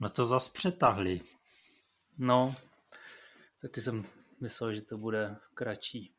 [0.00, 1.20] No to zas přetahli.
[2.18, 2.54] No,
[3.62, 4.04] taky jsem
[4.40, 6.14] myslel, že to bude kratší.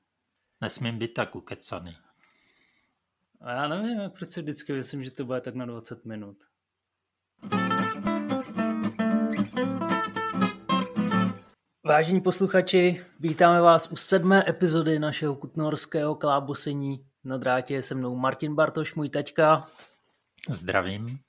[0.62, 1.98] Nesmím být tak ukecaný.
[3.42, 6.38] A já nevím, proč si vždycky myslím, že to bude tak na 20 minut.
[11.86, 17.08] Vážení posluchači, vítáme vás u sedmé epizody našeho kutnorského klábosení.
[17.24, 19.66] Na drátě je se mnou Martin Bartoš, můj taťka.
[20.50, 21.20] Zdravím.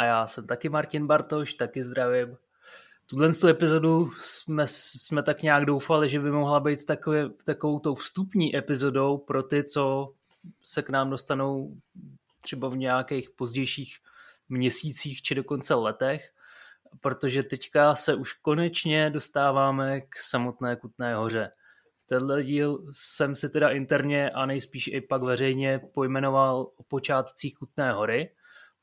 [0.00, 2.36] A já jsem taky Martin Bartoš, taky zdravím.
[3.06, 7.94] Tuhle tu epizodu jsme, jsme tak nějak doufali, že by mohla být takové, takovou tou
[7.94, 10.12] vstupní epizodou pro ty, co
[10.62, 11.76] se k nám dostanou
[12.40, 13.98] třeba v nějakých pozdějších
[14.48, 16.32] měsících či dokonce letech,
[17.00, 21.50] protože teďka se už konečně dostáváme k samotné Kutné hoře.
[22.06, 27.92] Tenhle díl jsem si teda interně a nejspíš i pak veřejně pojmenoval o počátcích Kutné
[27.92, 28.30] hory.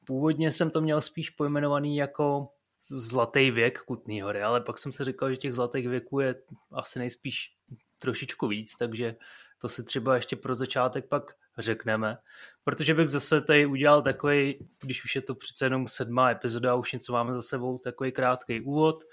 [0.08, 2.50] Původně jsem to měl spíš pojmenovaný jako
[2.90, 6.36] zlatý věk Kutné hory, ale pak jsem si říkal, že těch zlatých věků je
[6.72, 7.54] asi nejspíš
[8.00, 9.16] trošičku víc, takže
[9.62, 12.18] to si třeba ještě pro začátek pak řekneme.
[12.64, 16.76] Protože bych zase tady udělal takový, když už je to přece jenom sedmá epizoda a
[16.76, 19.04] už něco máme za sebou, takový krátký úvod,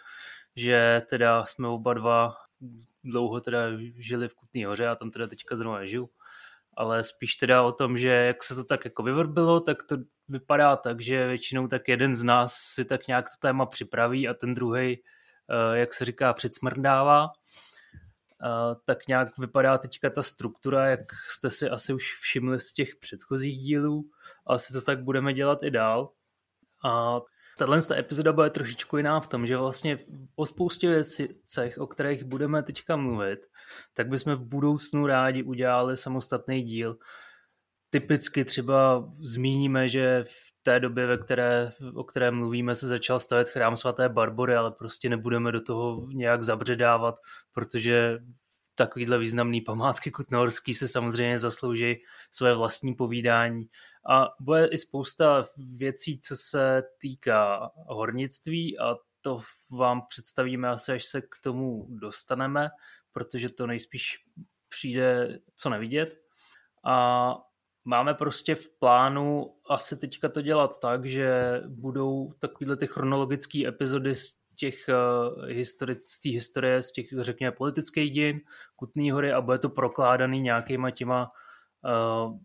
[0.57, 2.35] že teda jsme oba dva
[3.05, 3.59] dlouho teda
[3.97, 6.11] žili v Kutný hoře a tam teda teďka zrovna žiju,
[6.77, 9.97] ale spíš teda o tom, že jak se to tak jako vyvrbilo, tak to
[10.29, 14.35] vypadá tak, že většinou tak jeden z nás si tak nějak to téma připraví a
[14.35, 15.03] ten druhý,
[15.51, 17.33] eh, jak se říká, předsmrdává
[18.85, 23.59] tak nějak vypadá teďka ta struktura, jak jste si asi už všimli z těch předchozích
[23.59, 24.11] dílů.
[24.47, 26.11] Asi to tak budeme dělat i dál.
[26.85, 27.21] A
[27.59, 29.99] tahle epizoda bude trošičku jiná v tom, že vlastně
[30.37, 33.47] o spoustě věcech, o kterých budeme teďka mluvit,
[33.95, 36.99] tak bychom v budoucnu rádi udělali samostatný díl.
[37.95, 43.49] Typicky třeba zmíníme, že v té době, ve které, o které mluvíme, se začal stavět
[43.49, 47.15] chrám svaté Barbory, ale prostě nebudeme do toho nějak zabředávat,
[47.53, 48.19] protože
[48.75, 51.97] takovýhle významný památky kutnohorský se samozřejmě zaslouží
[52.31, 53.69] své vlastní povídání.
[54.09, 61.05] A bude i spousta věcí, co se týká hornictví a to vám představíme asi, až
[61.05, 62.71] se k tomu dostaneme,
[63.13, 64.25] protože to nejspíš
[64.69, 66.17] přijde co nevidět.
[66.85, 67.35] A
[67.85, 74.15] máme prostě v plánu asi teďka to dělat tak, že budou takovýhle ty chronologické epizody
[74.15, 78.41] z těch uh, historic, z té historie, z těch, řekněme, politických dějin
[78.77, 81.31] Kutný hory a bude to prokládaný nějakýma těma
[81.85, 82.39] uh,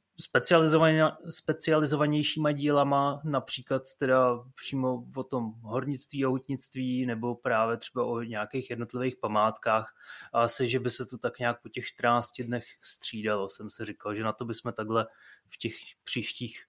[1.29, 8.69] specializovanějšíma dílama, například teda přímo o tom hornictví a hutnictví nebo právě třeba o nějakých
[8.69, 9.95] jednotlivých památkách.
[10.33, 13.85] A asi, že by se to tak nějak po těch 14 dnech střídalo, jsem si
[13.85, 15.07] říkal, že na to bychom takhle
[15.49, 16.65] v těch příštích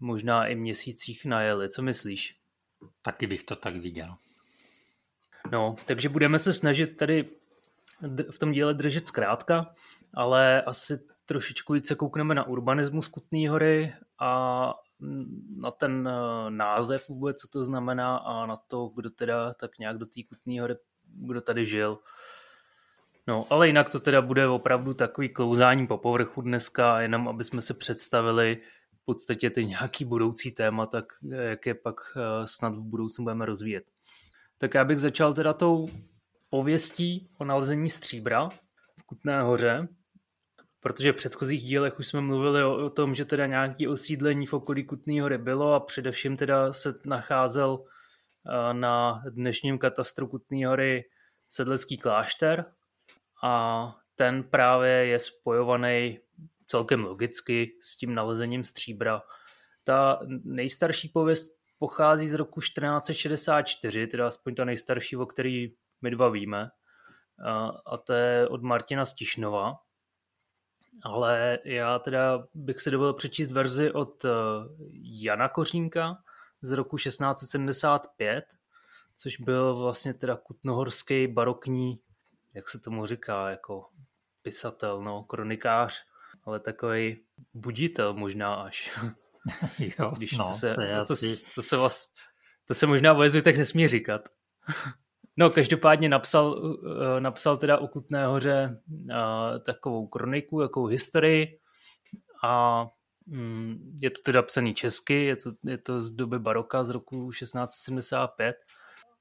[0.00, 1.68] možná i měsících najeli.
[1.68, 2.36] Co myslíš?
[3.02, 4.14] Taky bych to tak viděl.
[5.50, 7.24] No, takže budeme se snažit tady
[8.30, 9.74] v tom díle držet zkrátka,
[10.14, 14.74] ale asi trošičku více koukneme na urbanismus Kutné hory a
[15.56, 19.98] na ten eh, název vůbec, co to znamená a na to, kdo teda tak nějak
[19.98, 21.98] do té Kutné hory, kdo tady žil.
[23.26, 27.62] No, ale jinak to teda bude opravdu takový klouzání po povrchu dneska, jenom aby jsme
[27.62, 28.60] se představili
[29.02, 33.46] v podstatě ty nějaký budoucí téma, tak jak je pak eh, snad v budoucnu budeme
[33.46, 33.84] rozvíjet.
[34.58, 35.88] Tak já bych začal teda tou
[36.50, 38.48] pověstí o nalezení stříbra
[38.96, 39.88] v Kutné hoře,
[40.80, 44.52] protože v předchozích dílech už jsme mluvili o, o tom, že teda nějaké osídlení v
[44.52, 51.04] okolí Kutné hory bylo a především teda se nacházel eh, na dnešním katastru Kutné hory
[51.48, 52.64] sedlecký klášter
[53.44, 56.18] a ten právě je spojovaný
[56.66, 59.22] celkem logicky s tím nalezením stříbra.
[59.84, 66.28] Ta nejstarší pověst pochází z roku 1464, teda aspoň ta nejstarší, o který my dva
[66.28, 66.70] víme.
[67.86, 69.74] A to je od Martina Stišnova.
[71.02, 74.28] Ale já teda bych si dovolil přečíst verzi od eh,
[75.02, 76.18] Jana Kořínka
[76.62, 78.44] z roku 1675,
[79.16, 82.00] což byl vlastně teda kutnohorský barokní,
[82.54, 83.86] jak se tomu říká, jako
[84.42, 86.04] pisatel, no, kronikář,
[86.44, 87.20] ale takový
[87.54, 88.98] buditel možná až.
[89.98, 91.14] jo, Když no, to se, to, to,
[91.54, 92.12] to, se vás,
[92.66, 94.28] to se možná o tak nesmí říkat.
[95.38, 96.76] No, každopádně napsal,
[97.16, 98.80] eh, napsal teda o Kutné hoře
[99.10, 101.56] eh, takovou kroniku, jakou historii
[102.44, 102.84] a
[103.26, 107.30] mm, je to teda psaný česky, je to, je to z doby baroka z roku
[107.30, 108.56] 1675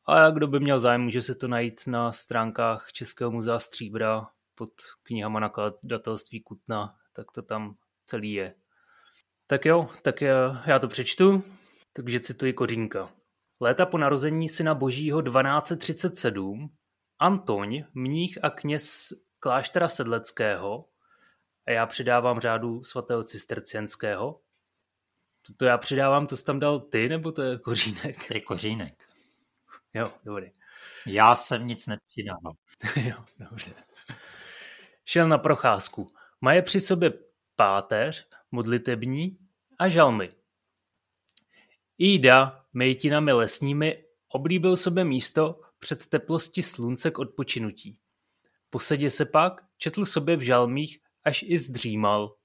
[0.05, 4.69] a kdo by měl zájem, může se to najít na stránkách Českého muzea Stříbra pod
[5.03, 7.75] knihama nakladatelství Kutna, tak to tam
[8.05, 8.55] celý je.
[9.47, 10.21] Tak jo, tak
[10.65, 11.43] já to přečtu,
[11.93, 13.16] takže cituji Kořínka.
[13.59, 16.71] Léta po narození syna božího 1237
[17.19, 20.85] Antoň, mních a kněz kláštera sedleckého,
[21.67, 24.39] a já přidávám řádu svatého cistercienského,
[25.47, 28.27] to, to já přidávám, to jsi tam dal ty, nebo to je kořínek?
[28.27, 29.09] To je kořínek.
[29.93, 30.51] Jo, dobrý.
[31.05, 32.53] Já jsem nic nepřidával.
[32.95, 33.73] jo, dobře.
[35.05, 36.13] Šel na procházku.
[36.41, 37.13] Maje při sobě
[37.55, 39.37] páteř, modlitební
[39.79, 40.36] a žalmy.
[41.97, 47.97] Jída mejtinami lesními oblíbil sobě místo před teplosti slunce k odpočinutí.
[48.69, 52.35] Posedě se pak četl sobě v žalmích, až i zdřímal.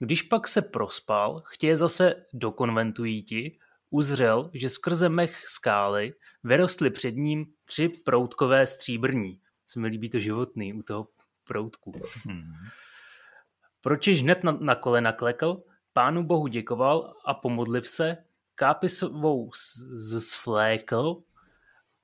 [0.00, 3.58] Když pak se prospal, chtěje zase do konventu jíti,
[3.90, 6.14] uzřel, že skrze mech skály
[6.44, 9.40] vyrostly před ním tři proutkové stříbrní.
[9.66, 11.08] Co mi líbí to životný u toho
[11.44, 11.92] proutku.
[12.24, 12.52] Hmm.
[13.80, 18.16] Pročiž hned na, na kolena klekl, pánu bohu děkoval a pomodliv se,
[18.58, 19.50] kápisovou
[20.18, 21.22] zflékl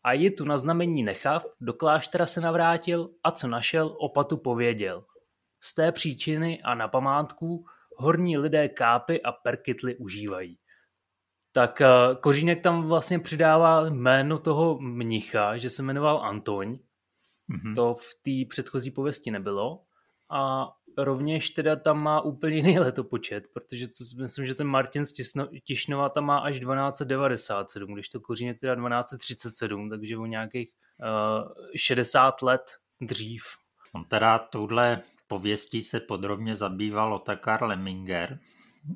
[0.04, 5.02] a ji tu na znamení nechav, do kláštera se navrátil a co našel, opatu pověděl.
[5.60, 7.66] Z té příčiny a na památku
[7.96, 10.58] horní lidé kápy a perkytly užívají.
[11.52, 11.86] Tak eh,
[12.20, 16.78] Kořínek tam vlastně přidává jméno toho mnicha, že se jmenoval Antoň.
[17.50, 17.74] Mm-hmm.
[17.74, 19.84] To v té předchozí pověsti nebylo.
[20.30, 25.12] A rovněž teda tam má úplně jiný letopočet, protože to, myslím, že ten Martin z
[25.64, 31.78] Tišnova tam má až 1297, když to Kořínek teda 1237, takže o nějakých uh, eh,
[31.78, 33.44] 60 let dřív.
[33.94, 38.38] On teda touhle pověstí se podrobně zabýval Otakar Lemminger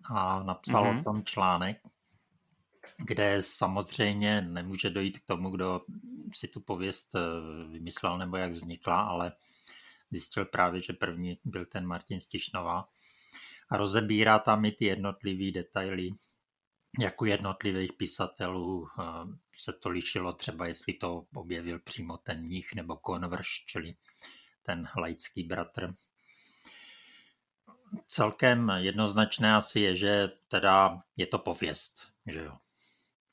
[0.04, 1.00] a napsal mm-hmm.
[1.00, 1.80] o tom článek,
[2.96, 5.80] kde samozřejmě nemůže dojít k tomu, kdo
[6.34, 7.20] si tu pověst eh,
[7.72, 9.32] vymyslel nebo jak vznikla, ale
[10.10, 12.88] zjistil právě, že první byl ten Martin Stišnova
[13.70, 16.10] a rozebírá tam i ty jednotlivé detaily,
[17.00, 19.04] jak u jednotlivých pisatelů eh,
[19.56, 23.94] se to lišilo třeba, jestli to objevil přímo ten mních nebo konvrš, čili
[24.62, 25.94] ten laický bratr.
[28.06, 32.58] Celkem jednoznačné asi je, že teda je to pověst, že jo.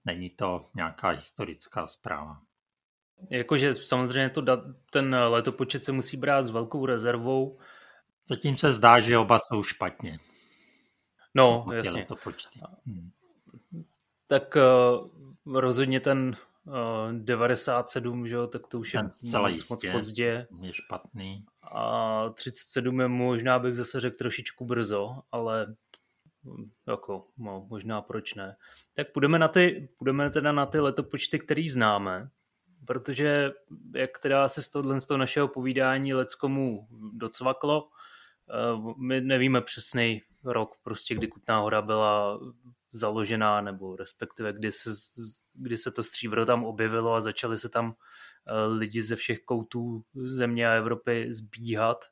[0.05, 2.41] Není to nějaká historická zpráva.
[3.29, 4.43] Jakože samozřejmě to
[4.91, 7.59] ten letopočet se musí brát s velkou rezervou.
[8.29, 10.19] Zatím se zdá, že oba jsou špatně.
[11.35, 11.91] No, jasně.
[11.91, 12.59] Letopočty.
[12.85, 13.11] Hmm.
[14.27, 14.57] Tak
[15.45, 16.73] uh, rozhodně ten uh,
[17.13, 20.47] 97, že jo, tak to už je moc, moc pozdě.
[20.61, 21.45] Je špatný.
[21.71, 25.75] A 37 je možná bych zase řekl trošičku brzo, ale
[26.87, 28.55] jako, no, možná proč ne.
[28.93, 32.29] Tak půjdeme, na ty, půjdeme teda na ty letopočty, který známe
[32.87, 33.51] protože
[33.95, 37.89] jak teda se z tohohle z toho našeho povídání leckomu docvaklo,
[38.49, 42.39] eh, my nevíme přesný rok, prostě kdy Kutná hora byla
[42.91, 44.89] založená, nebo respektive kdy se,
[45.53, 47.95] kdy se to stříbro tam objevilo a začali se tam
[48.47, 52.05] eh, lidi ze všech koutů země a Evropy zbíhat.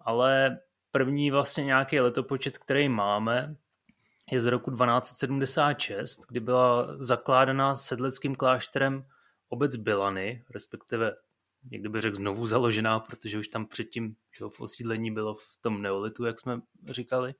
[0.00, 0.58] Ale
[0.90, 3.56] první vlastně nějaký letopočet, který máme,
[4.30, 9.04] je z roku 1276, kdy byla zakládaná sedleckým klášterem
[9.48, 11.16] obec Bylany, respektive
[11.70, 15.82] někdo by řekl znovu založená, protože už tam předtím že v osídlení bylo v tom
[15.82, 16.60] neolitu, jak jsme
[16.90, 17.34] říkali.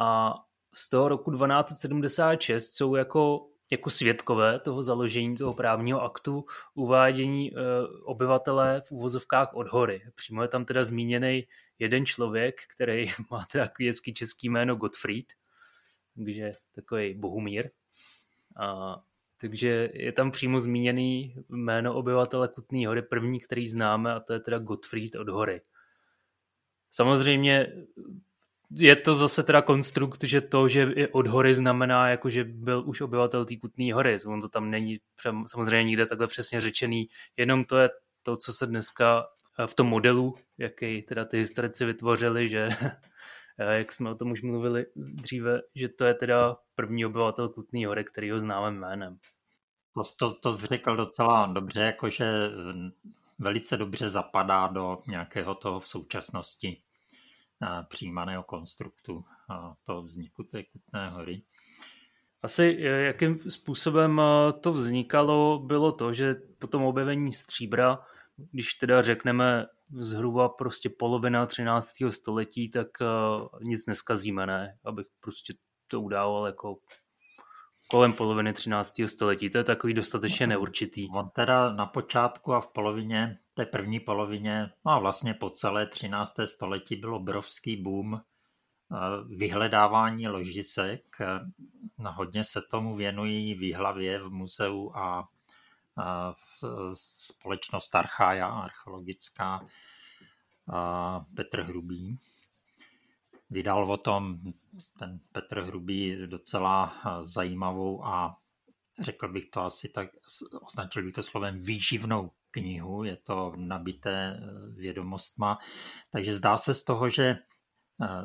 [0.00, 0.34] A
[0.74, 7.56] z toho roku 1276 jsou jako, jako svědkové toho založení toho právního aktu uvádění e,
[8.04, 10.02] obyvatele v úvozovkách od hory.
[10.14, 11.46] Přímo je tam teda zmíněný
[11.78, 15.26] jeden člověk, který má takový hezký český jméno Gottfried,
[16.16, 17.70] takže takový bohumír.
[18.60, 18.96] A
[19.40, 24.40] takže je tam přímo zmíněný jméno obyvatele Kutné hory, první, který známe, a to je
[24.40, 25.60] teda Gottfried od hory.
[26.90, 27.72] Samozřejmě
[28.70, 32.82] je to zase teda konstrukt, že to, že je od hory znamená, jako že byl
[32.86, 34.16] už obyvatel té Kutné hory.
[34.26, 34.98] On to tam není
[35.46, 37.90] samozřejmě nikde takhle přesně řečený, jenom to je
[38.22, 39.26] to, co se dneska
[39.66, 42.68] v tom modelu, jaký teda ty historici vytvořili, že
[43.70, 48.04] jak jsme o tom už mluvili dříve, že to je teda první obyvatel Kutné hory,
[48.04, 49.18] který ho známe jménem.
[49.94, 52.50] To, to, to řekl docela dobře, jakože
[53.38, 56.82] velice dobře zapadá do nějakého toho v současnosti
[57.88, 59.24] přijímaného konstruktu
[59.84, 61.42] toho vzniku té Kutné hory.
[62.42, 64.20] Asi jakým způsobem
[64.60, 67.98] to vznikalo, bylo to, že po tom objevení stříbra,
[68.36, 71.92] když teda řekneme zhruba prostě polovina 13.
[72.08, 72.88] století, tak
[73.62, 74.78] nic neskazíme, ne?
[74.84, 75.54] Abych prostě
[75.90, 76.78] to udával jako
[77.88, 78.94] kolem poloviny 13.
[79.06, 79.50] století.
[79.50, 81.08] To je takový dostatečně neurčitý.
[81.14, 85.86] On teda na počátku a v polovině, té první polovině, no a vlastně po celé
[85.86, 86.34] 13.
[86.44, 88.20] století byl obrovský boom
[89.36, 91.16] vyhledávání ložisek.
[91.98, 95.28] Hodně se tomu věnují v Jihlavě v muzeu a
[96.94, 99.66] společnost Archaja, archeologická,
[101.36, 102.16] Petr Hrubý.
[103.50, 104.38] Vydal o tom
[104.98, 108.36] ten Petr Hrubý docela zajímavou a
[108.98, 110.08] řekl bych to asi tak,
[110.60, 114.40] označil bych to slovem výživnou knihu, je to nabité
[114.76, 115.58] vědomostma,
[116.10, 117.38] takže zdá se z toho, že,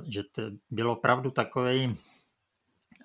[0.08, 0.42] že to
[0.72, 1.98] bylo opravdu takový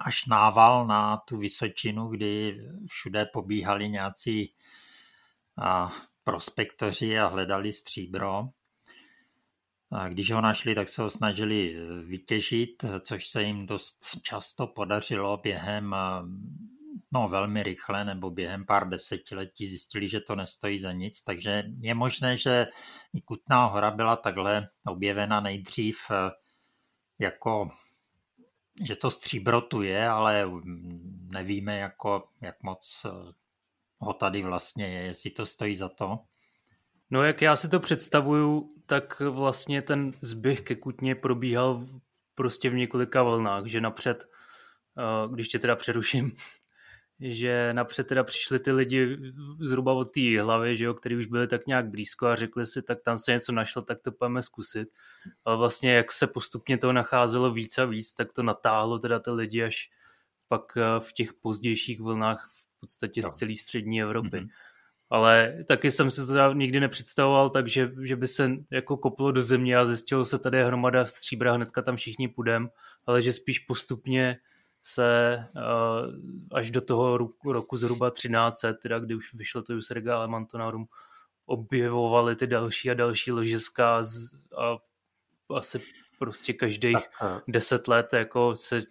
[0.01, 4.55] až nával na tu Vysočinu, kdy všude pobíhali nějací
[6.25, 8.49] prospektoři a hledali stříbro.
[9.91, 14.67] A když ho našli, tak se ho snažili e, vytěžit, což se jim dost často
[14.67, 15.97] podařilo během,
[17.13, 21.23] no velmi rychle, nebo během pár desetiletí zjistili, že to nestojí za nic.
[21.23, 22.67] Takže je možné, že
[23.15, 26.31] i Kutná hora byla takhle objevena nejdřív e,
[27.19, 27.71] jako
[28.85, 30.51] že to stříbro tu je, ale
[31.27, 33.07] nevíme, jako, jak moc
[33.99, 36.19] ho tady vlastně je, jestli to stojí za to.
[37.11, 41.87] No jak já si to představuju, tak vlastně ten zběh ke Kutně probíhal
[42.35, 44.25] prostě v několika vlnách, že napřed,
[44.99, 46.33] eh, když tě teda přeruším,
[47.21, 49.19] že napřed teda přišli ty lidi
[49.61, 52.83] zhruba od té hlavy, že jo, který už byli tak nějak blízko a řekli si,
[52.83, 54.89] tak tam se něco našlo, tak to pojďme zkusit.
[55.45, 59.31] Ale vlastně jak se postupně toho nacházelo víc a víc, tak to natáhlo teda ty
[59.31, 59.91] lidi až
[60.49, 63.31] pak eh, v těch pozdějších vlnách v podstatě no.
[63.31, 64.37] z celé střední Evropy.
[64.37, 64.49] Mm-hmm.
[65.11, 69.43] Ale taky jsem si to teda nikdy nepředstavoval, takže že by se jako koplo do
[69.43, 72.71] země a zjistilo se tady je hromada stříbra, hnedka tam všichni půjdem,
[73.07, 74.39] ale že spíš postupně
[74.83, 76.15] se uh,
[76.53, 80.87] až do toho roku, roku zhruba 13, teda kdy už vyšlo to Jusrega Alemantonarum,
[81.47, 84.03] objevovaly ty další a další ložiska
[84.59, 84.79] a
[85.55, 85.83] asi
[86.19, 86.99] prostě každých
[87.49, 88.83] deset let jako se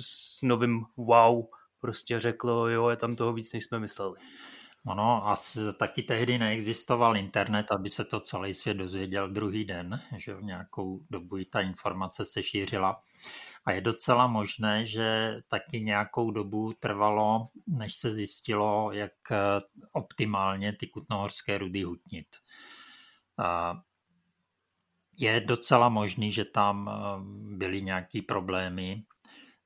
[0.00, 1.46] s novým wow
[1.80, 4.18] prostě řeklo, jo, je tam toho víc, než jsme mysleli.
[4.86, 10.34] Ono, asi taky tehdy neexistoval internet, aby se to celý svět dozvěděl druhý den, že
[10.34, 13.02] v nějakou dobu ta informace se šířila.
[13.64, 19.36] A je docela možné, že taky nějakou dobu trvalo, než se zjistilo, jak eh,
[19.92, 22.26] optimálně ty kutnohorské rudy hutnit.
[25.18, 26.94] Je docela možný, že tam eh,
[27.56, 29.02] byly nějaké problémy,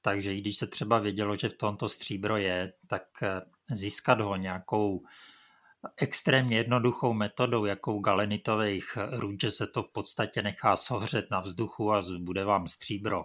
[0.02, 3.40] takže i když se třeba vědělo, že v tomto stříbro je, tak eh,
[3.71, 5.04] získat ho nějakou
[5.97, 11.92] extrémně jednoduchou metodou, jakou galenitových růd, že se to v podstatě nechá sohřet na vzduchu
[11.92, 13.25] a bude vám stříbro,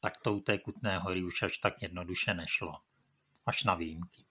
[0.00, 2.72] tak to u té Kutné hory už až tak jednoduše nešlo.
[3.46, 4.24] Až na výjimky.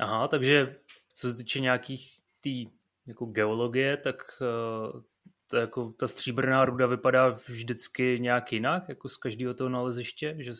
[0.00, 0.76] Aha, takže
[1.14, 2.66] co se týče nějakých tý
[3.06, 5.02] jako geologie, tak uh,
[5.46, 10.52] to jako ta stříbrná ruda vypadá vždycky nějak jinak, jako z každého toho naleziště, že,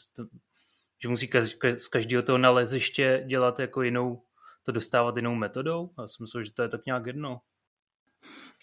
[1.02, 1.30] že musí
[1.76, 4.22] z každého toho naleziště dělat jako jinou
[4.62, 5.90] to dostávat jinou metodou?
[5.98, 7.40] Já si myslím, že to je tak nějak jedno.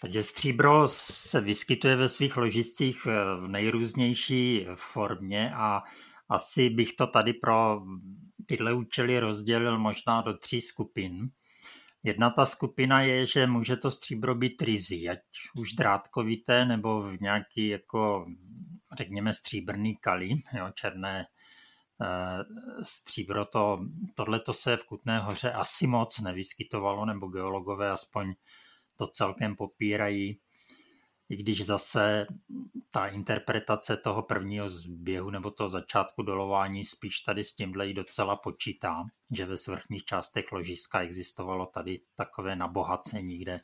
[0.00, 5.82] Takže stříbro se vyskytuje ve svých ložiscích eh, v nejrůznější formě a
[6.28, 7.82] asi bych to tady pro
[8.46, 11.30] tyhle účely rozdělil možná do tří skupin.
[12.02, 15.18] Jedna ta skupina je, že může to stříbro být rizí, ať
[15.56, 18.26] už drátkovité nebo v nějaký jako
[18.96, 21.26] řekněme stříbrný kali, jo, černé
[22.82, 23.80] stříbro, to,
[24.14, 28.34] tohle se v Kutné hoře asi moc nevyskytovalo, nebo geologové aspoň
[28.96, 30.40] to celkem popírají,
[31.28, 32.26] i když zase
[32.90, 38.36] ta interpretace toho prvního zběhu nebo toho začátku dolování spíš tady s tímhle i docela
[38.36, 43.60] počítá, že ve svrchních částech ložiska existovalo tady takové nabohacení, kde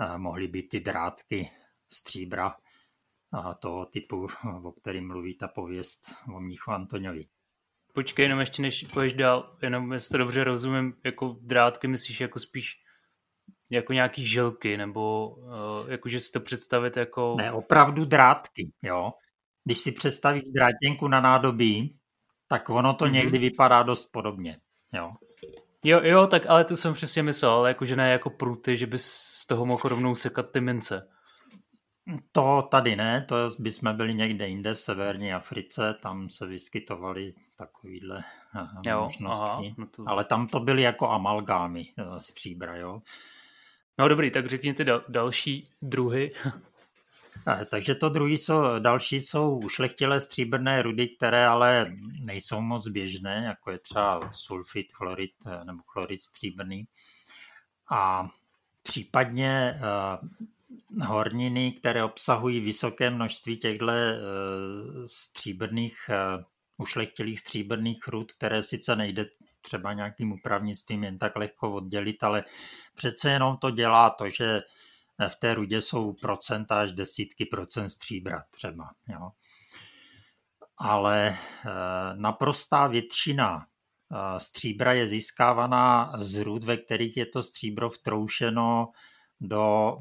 [0.00, 1.50] eh, mohly být ty drátky
[1.92, 2.56] stříbra
[3.58, 4.26] toho typu,
[4.62, 7.26] o kterým mluví ta pověst o mnichu Antoňovi.
[7.92, 12.38] Počkej, jenom ještě než půjdeš dál, jenom jestli to dobře rozumím, jako drátky myslíš jako
[12.38, 12.82] spíš
[13.70, 17.34] jako nějaký žilky, nebo uh, jakože si to představit jako...
[17.38, 19.12] Ne, opravdu drátky, jo.
[19.64, 21.98] Když si představíš drátěnku na nádobí,
[22.48, 23.12] tak ono to mm-hmm.
[23.12, 24.60] někdy vypadá dost podobně,
[24.92, 25.12] jo.
[25.84, 29.04] Jo, jo, tak ale tu jsem přesně myslel, ale jakože ne jako pruty, že bys
[29.12, 31.08] z toho mohl rovnou sekat ty mince.
[32.32, 37.30] To tady ne, to by jsme byli někde jinde v severní Africe, tam se vyskytovaly
[37.56, 38.24] takovýhle
[38.56, 40.04] eh, jo, možnosti, aha, no to...
[40.06, 43.02] ale tam to byly jako amalgámy eh, stříbra, jo.
[43.98, 46.32] No dobrý, tak řekněte dal, další druhy.
[47.48, 53.44] Eh, takže to druhý jsou, další jsou ušlechtilé stříbrné rudy, které ale nejsou moc běžné,
[53.46, 55.30] jako je třeba sulfit, chlorid
[55.64, 56.84] nebo chlorid stříbrný.
[57.90, 58.28] A
[58.82, 59.80] případně
[61.06, 63.86] horniny, které obsahují vysoké množství těchto
[65.06, 66.10] stříbrných,
[66.78, 69.26] ušlechtilých stříbrných rud, které sice nejde
[69.60, 72.44] třeba nějakým upravnictvím jen tak lehko oddělit, ale
[72.94, 74.62] přece jenom to dělá to, že
[75.28, 78.90] v té rudě jsou procenta až desítky procent stříbra třeba.
[79.08, 79.30] Jo.
[80.78, 81.70] Ale eh,
[82.14, 83.66] naprostá většina
[84.12, 88.92] eh, stříbra je získávaná z rud, ve kterých je to stříbro vtroušeno
[89.40, 89.96] do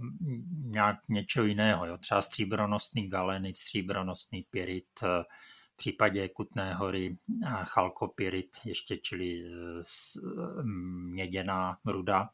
[0.64, 1.86] nějak něčeho jiného.
[1.86, 1.98] Jo.
[1.98, 5.24] Třeba stříbronostný galenit, stříbronostný pyrit, eh,
[5.74, 7.18] v případě Kutné hory
[7.64, 9.44] chalkopyrit, ještě čili
[10.64, 12.30] měděná ruda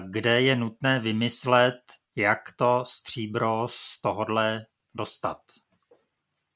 [0.00, 1.80] kde je nutné vymyslet,
[2.16, 5.38] jak to stříbro z tohohle dostat.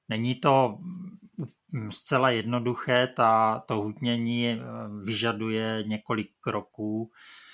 [0.09, 0.79] Není to
[1.91, 4.59] zcela jednoduché, ta, to hutnění eh,
[5.05, 7.46] vyžaduje několik kroků eh,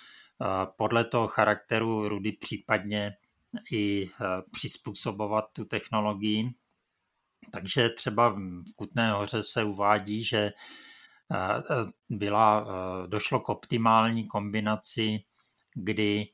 [0.76, 3.16] podle toho charakteru rudy případně
[3.72, 6.50] i eh, přizpůsobovat tu technologii.
[7.52, 10.52] Takže třeba v Kutné hoře se uvádí, že
[12.10, 12.66] byla,
[13.06, 15.24] došlo k optimální kombinaci
[15.74, 16.28] kdy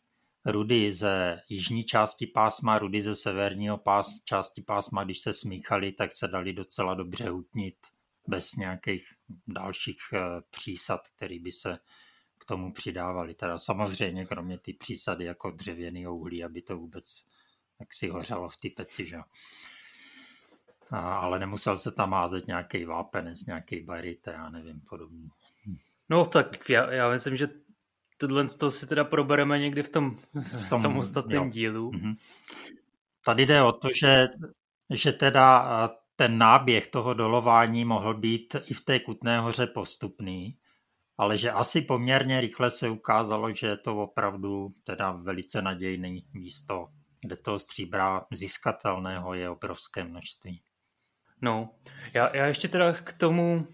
[0.45, 6.13] rudy ze jižní části pásma, rudy ze severního pás, části pásma, když se smíchaly, tak
[6.13, 7.77] se dali docela dobře hutnit
[8.29, 9.07] bez nějakých
[9.47, 10.19] dalších eh,
[10.51, 11.79] přísad, které by se
[12.49, 13.35] tomu přidávali.
[13.35, 17.25] Teda samozřejmě kromě ty přísady jako dřevěný uhlí, aby to vůbec
[17.81, 19.17] jak si hořelo v té peci, že?
[20.91, 25.29] A, ale nemusel se tam házet nějaký vápenec, nějaký barit, já nevím, podobný.
[26.09, 27.47] No tak já, já myslím, že
[28.17, 31.51] tohle to si teda probereme někdy v tom, v tom samostatném jo.
[31.51, 31.91] dílu.
[31.91, 32.17] Mm-hmm.
[33.25, 34.29] Tady jde o to, že,
[34.91, 40.59] že teda ten náběh toho dolování mohl být i v té Kutné hoře postupný,
[41.19, 46.89] ale že asi poměrně rychle se ukázalo, že je to opravdu teda velice nadějný místo,
[47.23, 50.63] kde toho stříbra získatelného je obrovské množství.
[51.43, 51.71] No,
[52.15, 53.67] já, já ještě teda k tomu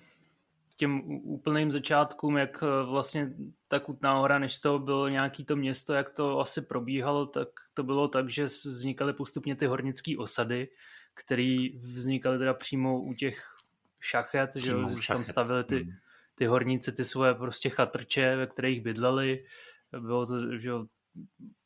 [0.77, 3.31] těm úplným začátkům, jak eh, vlastně
[3.69, 7.83] ta Kutná hora, než to bylo nějaký to město, jak to asi probíhalo, tak to
[7.83, 10.69] bylo tak, že vznikaly postupně ty hornické osady,
[11.15, 13.57] které vznikaly teda přímo u těch
[14.01, 15.07] šachet, že šachet.
[15.07, 15.93] tam stavili ty, hmm.
[16.35, 19.45] Ty horníci ty svoje prostě chatrče, ve kterých bydleli.
[19.99, 20.71] Bylo to, že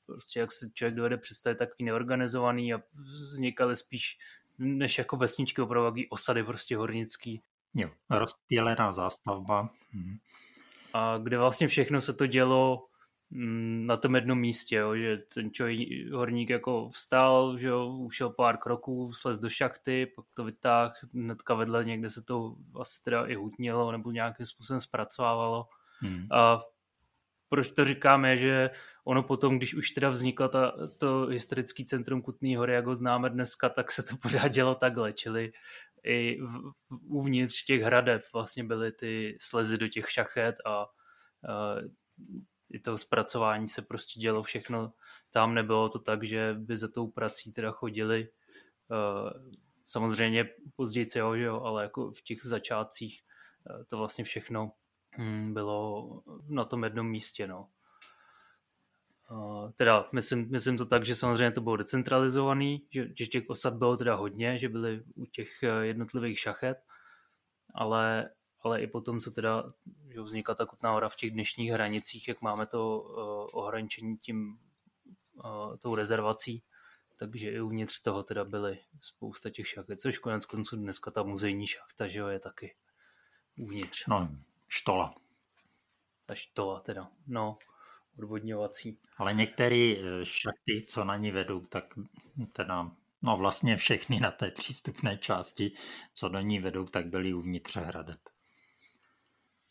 [0.06, 4.18] prostě jak se člověk dovede představit, takový neorganizovaný a vznikaly spíš
[4.58, 7.42] než jako vesničky, opravdu osady prostě hornický.
[7.74, 9.70] Jo, rozpělená zástavba.
[9.90, 10.16] Hmm.
[10.92, 12.87] A kde vlastně všechno se to dělo
[13.30, 15.78] na tom jednom místě, jo, že ten člověk,
[16.12, 21.54] horník jako vstal, že jo, ušel pár kroků, slez do šachty, pak to vytáhl, hnedka
[21.54, 25.68] vedle někde se to asi teda i hutnilo nebo nějakým způsobem zpracovávalo.
[26.00, 26.26] Hmm.
[26.32, 26.58] A
[27.48, 28.70] proč to říkáme, že
[29.04, 33.30] ono potom, když už teda vznikla ta, to historický centrum Kutný hory, jak ho známe
[33.30, 35.52] dneska, tak se to pořád dělo takhle, čili
[36.04, 36.72] i v,
[37.06, 40.86] uvnitř těch hradeb vlastně byly ty slezy do těch šachet a, a
[42.70, 44.92] i to zpracování se prostě dělo všechno.
[45.30, 48.28] Tam nebylo to tak, že by za tou prací teda chodili
[49.86, 53.22] samozřejmě později, jo, jo, ale jako v těch začátcích
[53.90, 54.72] to vlastně všechno
[55.18, 57.46] hm, bylo na tom jednom místě.
[57.46, 57.68] No.
[59.30, 63.74] Uh, teda myslím, myslím to tak, že samozřejmě to bylo decentralizovaný, že, že těch osad
[63.74, 66.78] bylo teda hodně, že byly u těch eh, jednotlivých šachet,
[67.74, 69.72] ale, ale i potom, co teda
[70.14, 74.58] že vznikla ta Kutná hora v těch dnešních hranicích, jak máme to uh, ohraničení tím
[75.44, 76.62] uh, tou rezervací,
[77.16, 81.66] takže i uvnitř toho teda byly spousta těch šachet, což konec konců dneska ta muzejní
[81.66, 82.74] šachta, že jo, je taky
[83.58, 84.06] uvnitř.
[84.06, 84.28] No,
[84.68, 85.14] štola.
[86.26, 87.58] Ta štola teda, no
[88.18, 88.98] odvodňovací.
[89.16, 91.84] Ale některé eh, šachty, co na ní vedou, tak
[92.52, 92.90] teda,
[93.22, 95.72] no vlastně všechny na té přístupné části,
[96.14, 98.20] co do ní vedou, tak byly uvnitř hradeb.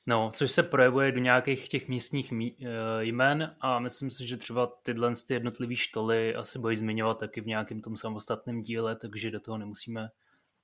[0.10, 2.65] No, což se projevuje do nějakých těch místních mí, eh,
[3.06, 7.48] jmen a myslím si, že třeba tyhle ty jednotlivé štoly asi bojí zmiňovat taky v
[7.48, 10.10] nějakém tom samostatném díle, takže do toho nemusíme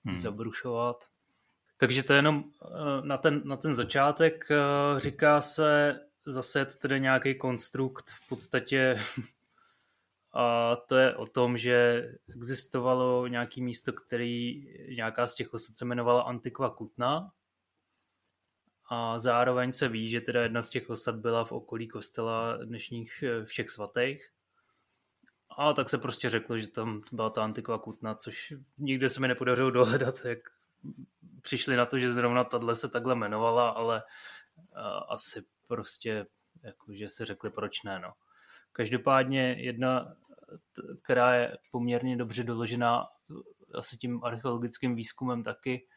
[0.06, 0.16] hmm.
[0.16, 1.06] zabrušovat.
[1.78, 2.68] Takže to je jenom eh,
[3.02, 4.48] na ten, na ten začátek.
[4.98, 9.00] Říká se zase je to tedy nějaký konstrukt v podstatě
[10.34, 15.86] a to je o tom, že existovalo nějaký místo, který nějaká z těch osad se
[15.86, 17.32] jmenovala Antikva Kutna
[18.90, 23.24] a zároveň se ví, že teda jedna z těch osad byla v okolí kostela dnešních
[23.24, 24.30] eh, všech svatých.
[25.58, 29.28] A tak se prostě řeklo, že tam byla ta Antikva Kutna, což nikde se mi
[29.28, 30.40] nepodařilo dohledat, jak
[31.42, 34.04] přišli na to, že zrovna tahle se takhle jmenovala, ale
[34.60, 36.26] eh, asi prostě
[36.64, 38.00] jakože si řekli, proč ne.
[38.00, 38.14] No.
[38.72, 40.16] Každopádně jedna
[41.04, 43.08] která je poměrně dobře doložená
[43.74, 45.88] asi tím archeologickým výzkumem taky.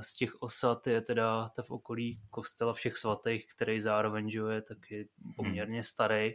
[0.00, 4.62] Z těch osad je teda ta v okolí kostela všech svatých, který zároveň že je
[4.62, 6.32] taky poměrně starý.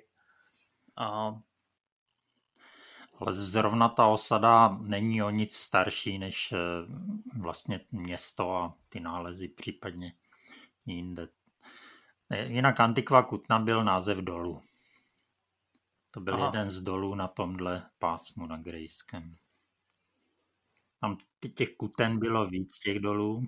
[0.97, 1.35] A
[3.19, 6.57] ale zrovna ta osada není o nic starší než eh,
[7.39, 10.13] vlastně město a ty nálezy případně
[10.85, 11.27] jinde.
[12.47, 14.61] Jinak Antikva Kutna byl název dolu.
[16.11, 16.45] To byl Aha.
[16.45, 19.35] jeden z dolů na tomhle pásmu na Grejském.
[20.99, 21.17] Tam
[21.49, 23.43] těch kuten bylo víc, těch dolů.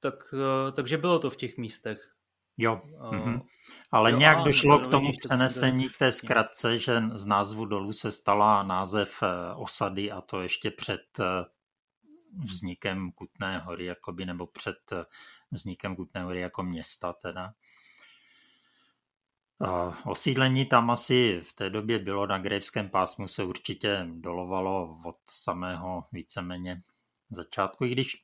[0.00, 2.10] Tak, eh, takže bylo to v těch místech.
[2.56, 2.80] Jo.
[2.84, 3.42] Uh, mm-hmm.
[3.90, 8.12] Ale jo, nějak došlo k tomu přenesení k té zkratce, že z názvu dolů se
[8.12, 11.18] stala název eh, osady a to ještě před
[12.38, 14.92] vznikem Kutné hory, jakoby, nebo před
[15.50, 17.52] vznikem Kutné hory jako města teda.
[20.04, 26.04] Osídlení tam asi v té době bylo na Grejvském pásmu se určitě dolovalo od samého
[26.12, 26.82] víceméně
[27.34, 28.22] začátku, i když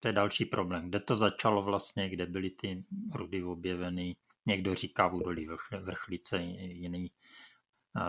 [0.00, 0.88] to je další problém.
[0.88, 4.16] Kde to začalo vlastně, kde byly ty rudy objeveny?
[4.46, 5.48] Někdo říká v údolí
[5.80, 7.10] vrchlice, jiný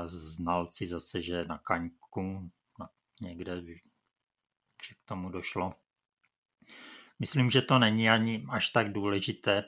[0.06, 2.52] znalci zase, že na Kaňku,
[3.22, 3.62] někde,
[4.88, 5.74] že k tomu došlo.
[7.20, 9.64] Myslím, že to není ani až tak důležité,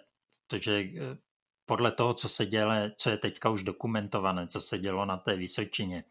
[0.48, 1.18] protože e,
[1.66, 5.36] podle toho, co se děle, co je teďka už dokumentované, co se dělo na té
[5.36, 6.04] Vysočině,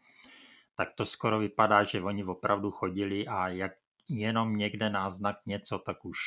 [0.75, 3.71] tak to skoro vypadá, že oni opravdu chodili a jak
[4.11, 6.17] jenom někde náznak něco, tak už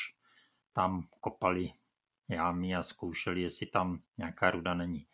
[0.72, 1.72] tam kopali
[2.28, 5.06] jámy a zkoušeli, jestli tam nějaká ruda není.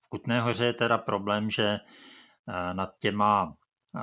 [0.00, 3.56] V Kutné hoře je teda problém, že eh, nad těma
[3.96, 4.00] eh,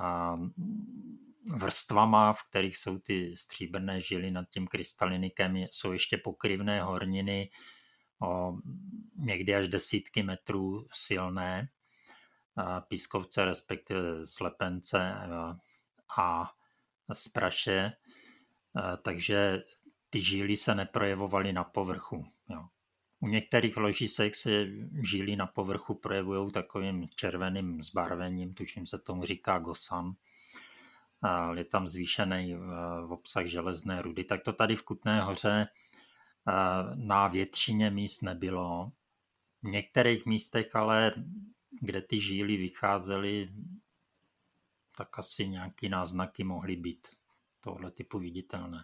[1.56, 7.50] vrstvama, v kterých jsou ty stříbrné žily nad tím krystalinikem, jsou ještě pokryvné horniny
[8.22, 8.58] o
[9.16, 11.70] někdy až desítky metrů silné,
[12.60, 15.16] eh, pískovce, respektive slepence
[16.18, 16.52] a
[17.14, 17.92] spraše,
[19.02, 19.64] takže
[20.10, 22.26] ty žíly se neprojevovaly na povrchu.
[22.50, 22.66] Jo.
[23.20, 24.68] U některých ložisek se
[25.10, 30.16] žíly na povrchu projevují takovým červeným zbarvením, tuším se tomu říká gosan.
[31.54, 32.58] Je tam zvýšený e,
[33.10, 34.24] obsah železné rudy.
[34.24, 35.68] Tak to tady v Kutné hoře e,
[36.96, 38.92] na většině míst nebylo.
[39.64, 41.14] V některých místech ale,
[41.82, 43.50] kde ty žíly vycházely,
[44.98, 47.08] tak asi nějaký náznaky mohly být
[47.66, 48.84] tohle typu viditelné.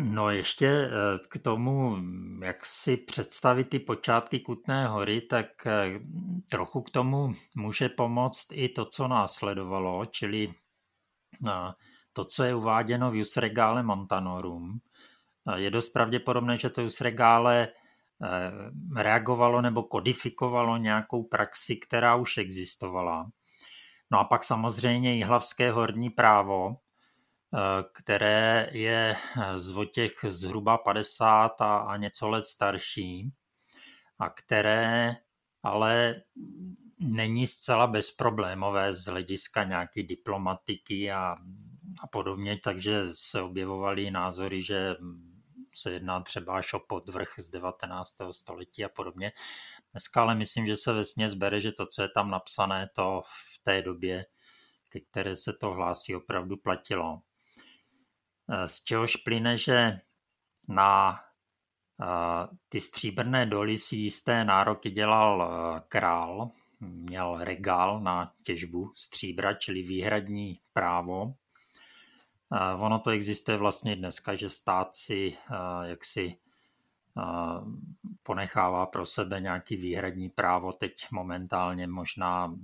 [0.00, 0.90] No ještě eh,
[1.28, 1.96] k tomu,
[2.42, 6.00] jak si představit ty počátky Kutné hory, tak eh,
[6.50, 10.48] trochu k tomu může pomoct i to, co následovalo, čili
[11.48, 11.72] eh,
[12.12, 14.80] to, co je uváděno v Jusregale Montanorum.
[15.56, 17.68] Je dost pravděpodobné, že to Jusregale
[18.96, 23.30] reagovalo nebo kodifikovalo nějakou praxi, která už existovala.
[24.10, 29.16] No a pak samozřejmě Jihlavské horní právo, eh, které je
[29.56, 33.32] z těch zhruba 50 a, a něco let starší
[34.18, 35.16] a které
[35.62, 36.22] ale
[36.98, 41.36] není zcela bezproblémové z hlediska nějaké diplomatiky a,
[42.00, 44.96] a podobně, takže se objevovaly názory, že
[45.74, 48.16] se jedná třeba až o podvrh z 19.
[48.30, 49.32] století a podobně.
[49.92, 51.02] Dneska ale myslím, že se ve
[51.36, 54.26] bere, že to, co je tam napsané, to v té době,
[54.88, 57.20] ke které se to hlásí, opravdu platilo.
[58.50, 60.00] Eh, z čehož plyne, že
[60.68, 61.20] na
[62.02, 69.54] eh, ty stříbrné doly si jisté nároky dělal eh, král, měl regál na těžbu stříbra,
[69.54, 71.34] čili výhradní právo.
[72.78, 75.36] Ono to existuje vlastně dneska, že stát si
[75.84, 76.36] jaksi
[78.22, 80.72] ponechává pro sebe nějaký výhradní právo.
[80.72, 82.54] Teď momentálně možná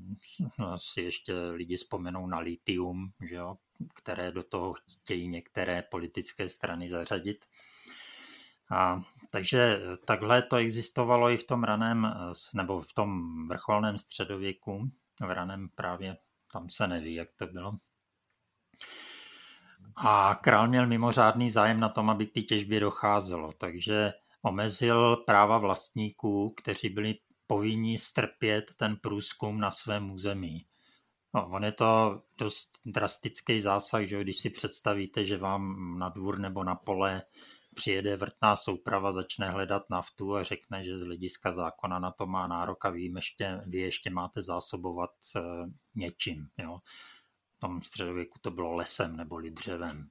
[0.76, 3.56] si ještě lidi vzpomenou na litium, že jo,
[3.94, 7.44] které do toho chtějí některé politické strany zařadit.
[8.70, 12.14] A, takže takhle to existovalo i v tom raném,
[12.54, 14.90] nebo v tom vrcholném středověku,
[15.20, 16.16] v raném právě
[16.52, 17.72] tam se neví, jak to bylo.
[19.96, 24.12] A král měl mimořádný zájem na tom, aby k té těžbě docházelo, takže
[24.44, 27.14] omezil práva vlastníků, kteří byli
[27.46, 30.66] povinni strpět ten průzkum na svém území.
[31.35, 36.38] No, on je to dost drastický zásah, že když si představíte, že vám na dvůr
[36.38, 37.22] nebo na pole
[37.74, 42.46] přijede vrtná souprava, začne hledat naftu a řekne, že z hlediska zákona na to má
[42.46, 45.40] nárok a vy ještě, vy ještě máte zásobovat e,
[45.94, 46.48] něčím.
[46.59, 46.78] Jo.
[47.57, 50.09] V tom středověku to bylo lesem neboli dřevem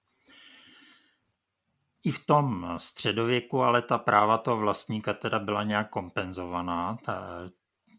[2.04, 6.98] i v tom středověku, ale ta práva toho vlastníka teda byla nějak kompenzovaná.
[7.06, 7.28] Ta,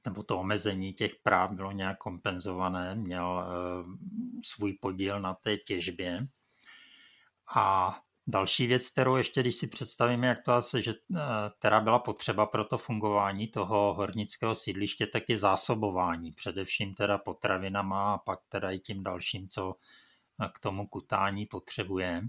[0.06, 3.44] nebo to omezení těch práv bylo nějak kompenzované, měl
[4.44, 6.26] svůj podíl na té těžbě.
[7.56, 10.94] A další věc, kterou ještě, když si představíme, jak to asi, že
[11.58, 18.14] která byla potřeba pro to fungování toho hornického sídliště, tak je zásobování, především teda potravinama
[18.14, 19.74] a pak teda i tím dalším, co
[20.52, 22.22] k tomu kutání potřebuje.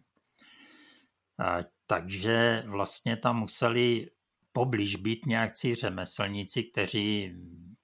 [1.87, 4.11] Takže vlastně tam museli
[4.53, 7.35] poblíž být nějakcí řemeslníci, kteří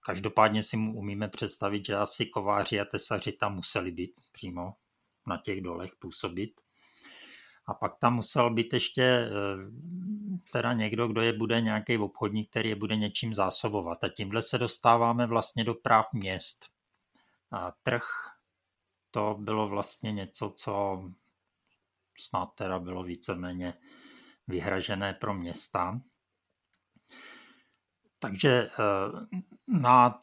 [0.06, 4.74] každopádně si umíme představit, že asi kováři a tesaři tam museli být přímo
[5.28, 6.62] na těch dolech působit.
[7.66, 9.30] A pak tam musel být ještě eh,
[10.52, 14.04] teda někdo, kdo je bude nějaký obchodník, který je bude něčím zásobovat.
[14.04, 16.66] A tímhle se dostáváme vlastně do práv měst.
[17.52, 18.04] A trh
[19.12, 21.04] to bylo vlastně něco, co
[22.22, 23.74] snad teda bylo víceméně
[24.48, 26.02] vyhražené pro města.
[28.20, 28.72] Takže eh,
[29.68, 30.22] na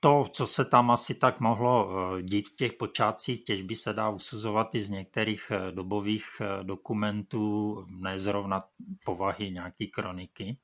[0.00, 4.08] to, co se tam asi tak mohlo eh, dít v těch počátcích těžby, se dá
[4.08, 6.24] usuzovat i z některých eh, dobových
[6.62, 8.60] dokumentů, ne zrovna
[9.04, 10.58] povahy nějaký kroniky,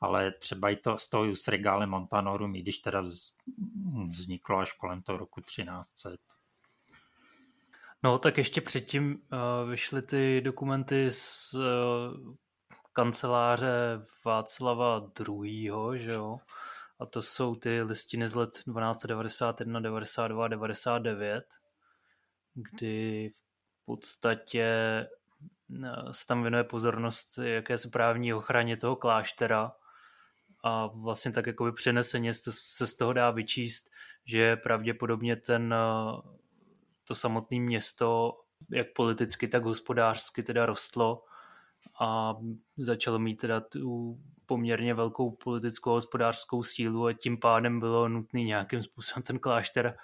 [0.00, 3.02] ale třeba i to z toho Jus Regale Montanorum, i když teda
[4.08, 6.35] vzniklo až kolem toho roku 1300.
[8.06, 12.34] No, tak ještě předtím uh, vyšly ty dokumenty z uh,
[12.92, 16.38] kanceláře Václava II., že jo?
[17.00, 21.44] A to jsou ty listiny z let 1291, 92, 99,
[22.54, 24.66] kdy v podstatě
[26.10, 29.72] se tam věnuje pozornost jakési právní ochraně toho kláštera
[30.64, 33.90] a vlastně tak jakoby přeneseně se z toho dá vyčíst,
[34.24, 35.74] že pravděpodobně ten
[37.08, 38.38] to samotné město
[38.70, 41.24] jak politicky, tak hospodářsky teda rostlo
[42.00, 42.36] a
[42.76, 48.82] začalo mít teda tu poměrně velkou politickou hospodářskou sílu a tím pádem bylo nutné nějakým
[48.82, 49.96] způsobem ten klášter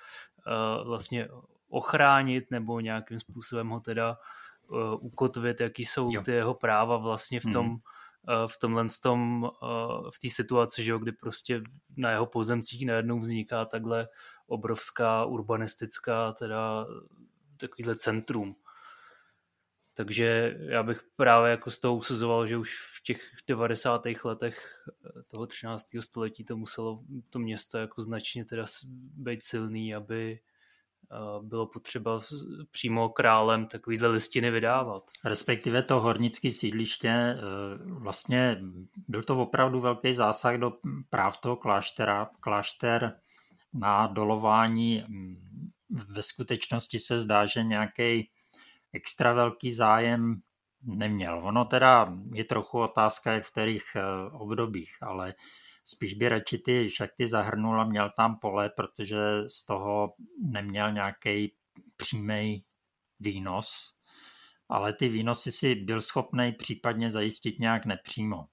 [0.46, 1.28] uh, vlastně
[1.68, 4.16] ochránit nebo nějakým způsobem ho teda
[4.68, 6.22] uh, ukotvit, jaký jsou jo.
[6.22, 7.76] ty jeho práva vlastně v tom, mm.
[8.28, 11.62] Uh, v tomhle tom, uh, v té situaci, že jo, kdy prostě
[11.96, 14.08] na jeho pozemcích najednou vzniká takhle
[14.46, 16.86] obrovská urbanistická teda
[17.56, 18.56] takovýhle centrum.
[19.94, 24.02] Takže já bych právě jako z toho usuzoval, že už v těch 90.
[24.24, 24.84] letech
[25.26, 25.86] toho 13.
[26.00, 28.64] století to muselo to město jako značně teda
[29.14, 30.40] být silný, aby
[31.42, 32.20] bylo potřeba
[32.70, 35.10] přímo králem takovýhle listiny vydávat.
[35.24, 37.36] Respektive to hornické sídliště, e,
[37.84, 38.58] vlastně
[39.08, 40.72] byl to opravdu velký zásah do
[41.10, 42.30] práv toho kláštera.
[42.40, 43.16] Klášter
[43.72, 45.04] na dolování
[46.08, 48.30] ve skutečnosti se zdá, že nějaký
[48.92, 50.40] extra velký zájem
[50.82, 51.40] neměl.
[51.44, 55.34] Ono teda je trochu otázka, jak v kterých eh, obdobích, ale
[55.84, 61.54] spíš by radši ty šachty zahrnul a měl tam pole, protože z toho neměl nějaký
[61.96, 62.64] přímý
[63.20, 63.94] výnos,
[64.68, 68.46] ale ty výnosy si byl schopný případně zajistit nějak nepřímo.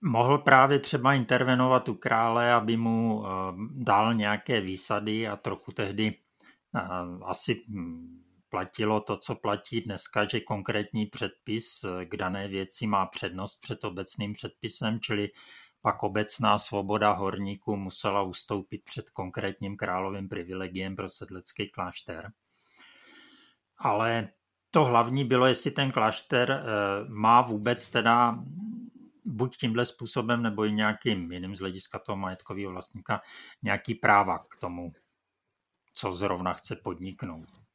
[0.00, 3.30] Mohl právě třeba intervenovat u krále, aby mu eh,
[3.70, 6.14] dal nějaké výsady a trochu tehdy
[6.76, 6.80] eh,
[7.24, 13.60] asi hm, platilo to, co platí dneska, že konkrétní předpis k dané věci má přednost
[13.60, 15.28] před obecným předpisem, čili
[15.82, 22.32] pak obecná svoboda horníků musela ustoupit před konkrétním královým privilegiem pro sedlecký klášter.
[23.78, 24.28] Ale
[24.70, 26.64] to hlavní bylo, jestli ten klášter eh,
[27.08, 28.38] má vůbec teda
[29.24, 33.20] buď tímhle způsobem, nebo i nějakým jiným z hlediska toho majetkového vlastníka,
[33.62, 34.92] nějaký práva k tomu,
[35.94, 37.67] co zrovna chce podniknout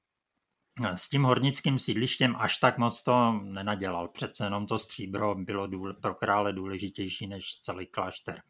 [0.96, 4.08] s tím hornickým sídlištěm až tak moc to nenadělal.
[4.08, 5.68] Přece jenom to stříbro bylo
[6.02, 8.42] pro krále důležitější než celý klášter.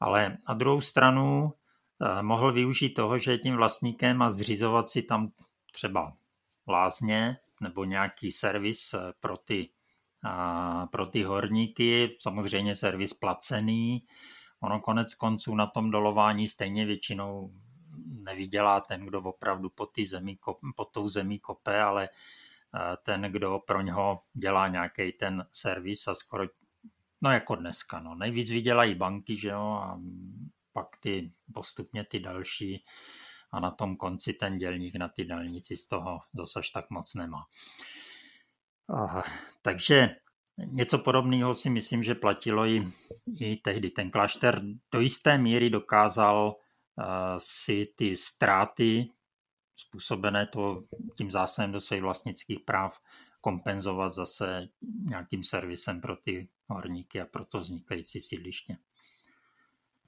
[0.00, 1.52] Ale na druhou stranu
[2.00, 5.32] eh, mohl využít toho, že je tím vlastníkem a zřizovat si tam
[5.72, 6.12] třeba
[6.68, 9.70] lázně nebo nějaký servis eh, pro ty,
[10.90, 14.02] pro ty horníky, samozřejmě servis placený.
[14.60, 17.50] Ono konec konců na tom dolování stejně většinou
[18.06, 20.38] nevydělá ten, kdo opravdu pod, ty zemi,
[20.76, 26.14] pod tou zemí kope, ale eh, ten, kdo pro něho dělá nějaký ten servis a
[26.14, 26.44] skoro,
[27.20, 28.14] no jako dneska, no.
[28.14, 30.00] Nejvíc vydělají banky, že jo, a
[30.72, 32.84] pak ty postupně ty další
[33.52, 37.14] a na tom konci ten dělník na ty dálnici z toho zase až tak moc
[37.14, 37.44] nemá.
[38.88, 39.24] Aha,
[39.62, 40.16] takže
[40.58, 42.88] něco podobného si myslím, že platilo i,
[43.40, 43.90] i tehdy.
[43.90, 46.56] Ten klášter do jisté míry dokázal
[47.38, 49.10] si ty ztráty
[49.76, 50.84] způsobené to
[51.16, 53.00] tím zásahem do svých vlastnických práv
[53.40, 54.68] kompenzovat zase
[55.04, 58.76] nějakým servisem pro ty horníky a pro to vznikající sídliště.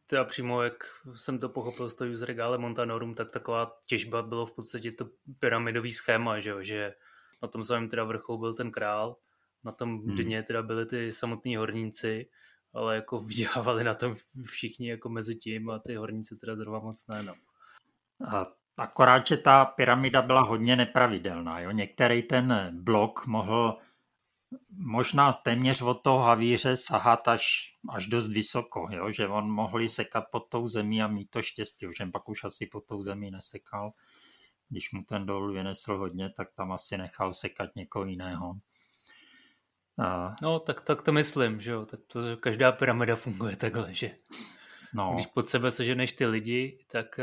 [0.06, 4.46] teda přímo, jak jsem to pochopil z toho user regále Montanorum, tak taková těžba bylo
[4.46, 6.62] v podstatě to pyramidový schéma, že, jo?
[6.62, 6.94] že
[7.42, 9.16] na tom samém teda vrchu byl ten král,
[9.64, 10.16] na tom hmm.
[10.16, 12.30] dně teda byly ty samotní horníci,
[12.78, 14.14] ale jako vydělávali na tom
[14.44, 17.22] všichni jako mezi tím a ty horníci teda zrovna moc ne.
[17.22, 17.34] No.
[18.28, 18.46] A
[18.78, 21.60] akorát, že ta pyramida byla hodně nepravidelná.
[21.60, 21.70] Jo?
[21.70, 23.78] Některý ten blok mohl
[24.70, 27.44] možná téměř od toho havíře sahat až,
[27.88, 29.10] až dost vysoko, jo?
[29.10, 32.66] že on mohli sekat pod tou zemí a mít to štěstí, že pak už asi
[32.66, 33.92] pod tou zemí nesekal.
[34.68, 38.54] Když mu ten dolů vynesl hodně, tak tam asi nechal sekat někoho jiného.
[39.98, 40.36] A...
[40.42, 41.86] No, tak, tak to myslím, že jo.
[41.86, 44.10] Tak to, každá pyramida funguje takhle, že
[44.94, 45.12] no.
[45.14, 47.20] když pod sebe seženeš ty lidi, tak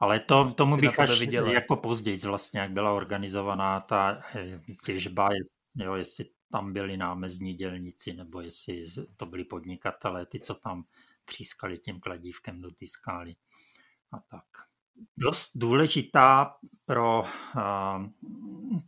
[0.00, 1.52] Ale to, tomu bych až viděla.
[1.52, 5.28] jako později vlastně, jak byla organizovaná ta eh, těžba,
[5.76, 10.84] jo, jestli tam byli námezní dělníci, nebo jestli to byli podnikatelé, ty, co tam
[11.24, 13.34] třískali tím kladívkem do té skály
[14.12, 14.67] a tak.
[15.18, 16.54] Dost důležitá
[16.86, 17.24] pro,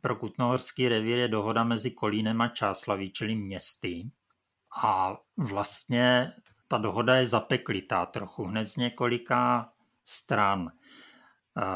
[0.00, 4.10] pro Kutnohorský revír je dohoda mezi Kolínem a Čáslaví, čili městy.
[4.82, 6.32] A vlastně
[6.68, 9.72] ta dohoda je zapeklitá trochu, hned z několika
[10.04, 10.70] stran.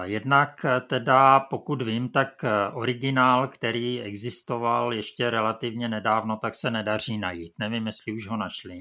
[0.02, 7.52] Jednak teda, pokud vím, tak originál, který existoval ještě relativně nedávno, tak se nedaří najít.
[7.58, 8.80] Nevím, jestli už ho našli.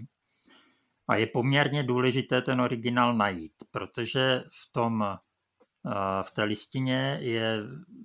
[1.08, 5.18] A je poměrně důležité ten originál najít, protože v tom
[6.24, 7.58] v té listině je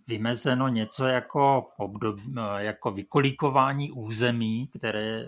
[0.06, 2.20] vymezeno něco jako, obdob,
[2.58, 5.26] jako vykolíkování území, které,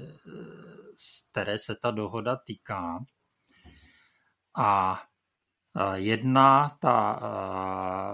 [1.30, 3.04] které se ta dohoda týká.
[4.58, 5.02] A
[5.94, 7.20] Jedna ta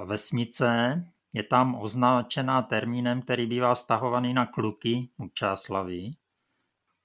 [0.05, 6.11] vesnice je tam označená termínem, který bývá vztahovaný na kluky u Čáslavy.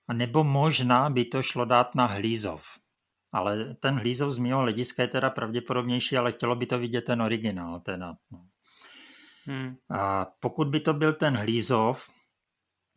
[0.08, 2.81] A nebo možná by to šlo dát na Hlízov.
[3.32, 7.22] Ale ten Hlízov z mého hlediska je teda pravděpodobnější, ale chtělo by to vidět ten
[7.22, 7.80] originál.
[7.80, 8.14] Teda.
[8.32, 8.46] No.
[9.46, 9.76] Hmm.
[9.92, 12.08] A pokud by to byl ten Hlízov,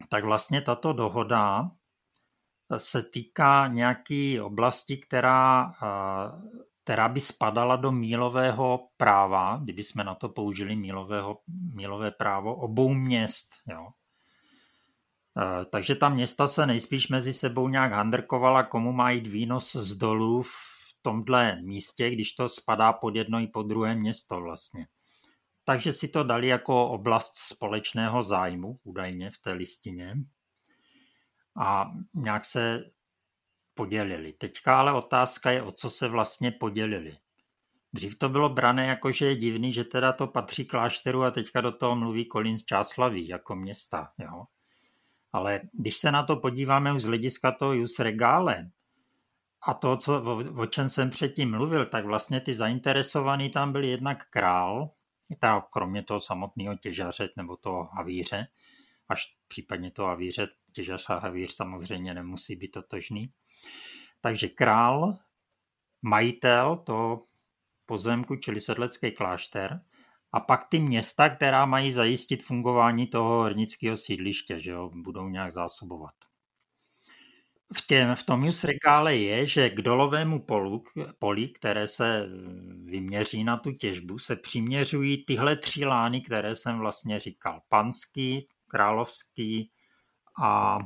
[0.08, 1.70] tak vlastně tato dohoda
[2.76, 5.72] se týká nějaké oblasti, která
[6.84, 11.38] která by spadala do mílového práva, kdyby jsme na to použili mílového,
[11.74, 13.54] mílové právo obou měst.
[13.66, 13.88] Jo.
[15.36, 19.96] E, takže ta města se nejspíš mezi sebou nějak handrkovala, komu má jít výnos z
[19.96, 20.48] dolů v
[21.02, 24.86] tomhle místě, když to spadá pod jedno i pod druhé město vlastně.
[25.64, 30.12] Takže si to dali jako oblast společného zájmu, údajně v té listině.
[31.56, 32.84] A nějak se
[33.74, 34.32] podělili.
[34.32, 37.16] Teďka ale otázka je, o co se vlastně podělili.
[37.92, 41.60] Dřív to bylo brané jako, že je divný, že teda to patří klášteru a teďka
[41.60, 44.12] do toho mluví Kolín z Čáslaví jako města.
[44.18, 44.44] Jo?
[45.34, 48.70] Ale když se na to podíváme už z hlediska toho Jus Regále
[49.62, 53.84] a to, co, o, o čem jsem předtím mluvil, tak vlastně ty zainteresovaný tam byl
[53.84, 54.90] jednak král,
[55.40, 58.46] teda kromě toho samotného těžaře nebo toho havíře,
[59.08, 63.32] až případně toho havíře, těžař a havíř samozřejmě nemusí být totožný,
[64.20, 65.18] takže král,
[66.02, 67.26] majitel toho
[67.86, 69.80] pozemku, čili sedlecký klášter,
[70.34, 75.52] a pak ty města, která mají zajistit fungování toho hornického sídliště, že jo, budou nějak
[75.52, 76.14] zásobovat.
[77.74, 80.84] V, těm, v tom just regále je, že k dolovému polu,
[81.18, 82.28] poli, které se
[82.84, 87.60] vyměří na tu těžbu, se přiměřují tyhle tři lány, které jsem vlastně říkal.
[87.68, 89.70] Panský, královský
[90.42, 90.78] a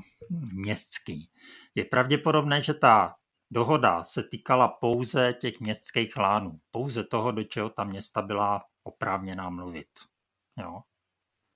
[0.52, 1.30] městský.
[1.74, 3.14] Je pravděpodobné, že ta
[3.50, 9.50] Dohoda se týkala pouze těch městských lánů, pouze toho, do čeho ta města byla oprávněná
[9.50, 9.88] mluvit.
[10.56, 10.80] Jo.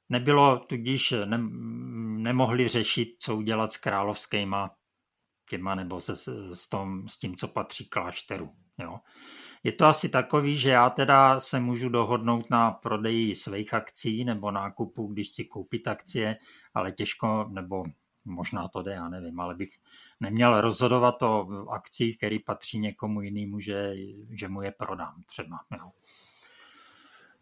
[0.09, 1.39] Nebylo tudíž, ne,
[2.23, 4.71] nemohli řešit, co udělat s královskýma
[5.49, 6.17] těma nebo se,
[6.55, 8.51] s, tom, s tím, co patří klášteru.
[8.79, 9.01] Jo.
[9.63, 14.51] Je to asi takový, že já teda se můžu dohodnout na prodeji svých akcí nebo
[14.51, 16.37] nákupu, když si koupit akcie,
[16.75, 17.85] ale těžko, nebo
[18.25, 19.71] možná to jde, já nevím, ale bych
[20.21, 23.95] neměl rozhodovat o akcích, který patří někomu jinému, že,
[24.31, 25.61] že mu je prodám třeba.
[25.79, 25.91] Jo.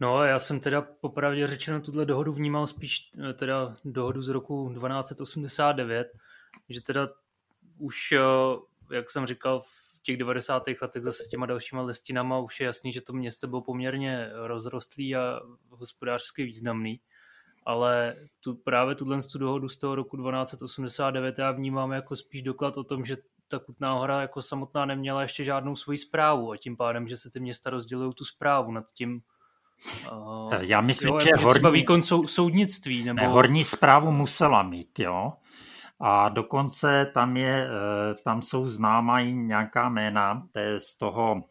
[0.00, 4.70] No já jsem teda popravdě řečeno tuhle dohodu vnímal spíš eh, teda dohodu z roku
[4.74, 6.12] 1289,
[6.68, 7.06] že teda
[7.78, 10.62] už, eh, jak jsem říkal, v těch 90.
[10.82, 15.16] letech zase s těma dalšíma listinama už je jasný, že to město bylo poměrně rozrostlý
[15.16, 15.40] a
[15.70, 17.00] hospodářsky významný
[17.66, 22.76] ale tu, právě tuhle tu dohodu z toho roku 1289 já vnímám jako spíš doklad
[22.76, 23.16] o tom, že
[23.48, 27.30] ta Kutná hora jako samotná neměla ještě žádnou svoji zprávu a tím pádem, že se
[27.30, 29.22] ty města rozdělují tu zprávu nad tím,
[30.12, 33.04] Uh, Já myslím, jo, že jako horní, výkon sou, soudnictví.
[33.04, 33.20] Nebo...
[33.20, 35.32] Ne, horní zprávu musela mít, jo.
[36.00, 41.42] A dokonce tam, je, eh, tam jsou známá i nějaká jména, to je z toho,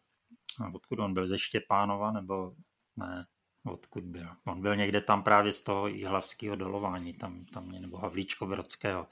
[0.73, 2.53] odkud on byl, ze Štěpánova, nebo
[2.97, 3.25] ne,
[3.65, 4.27] odkud byl.
[4.47, 9.07] On byl někde tam právě z toho jihlavského dolování, tam, tam nebo Havlíčko Brodského,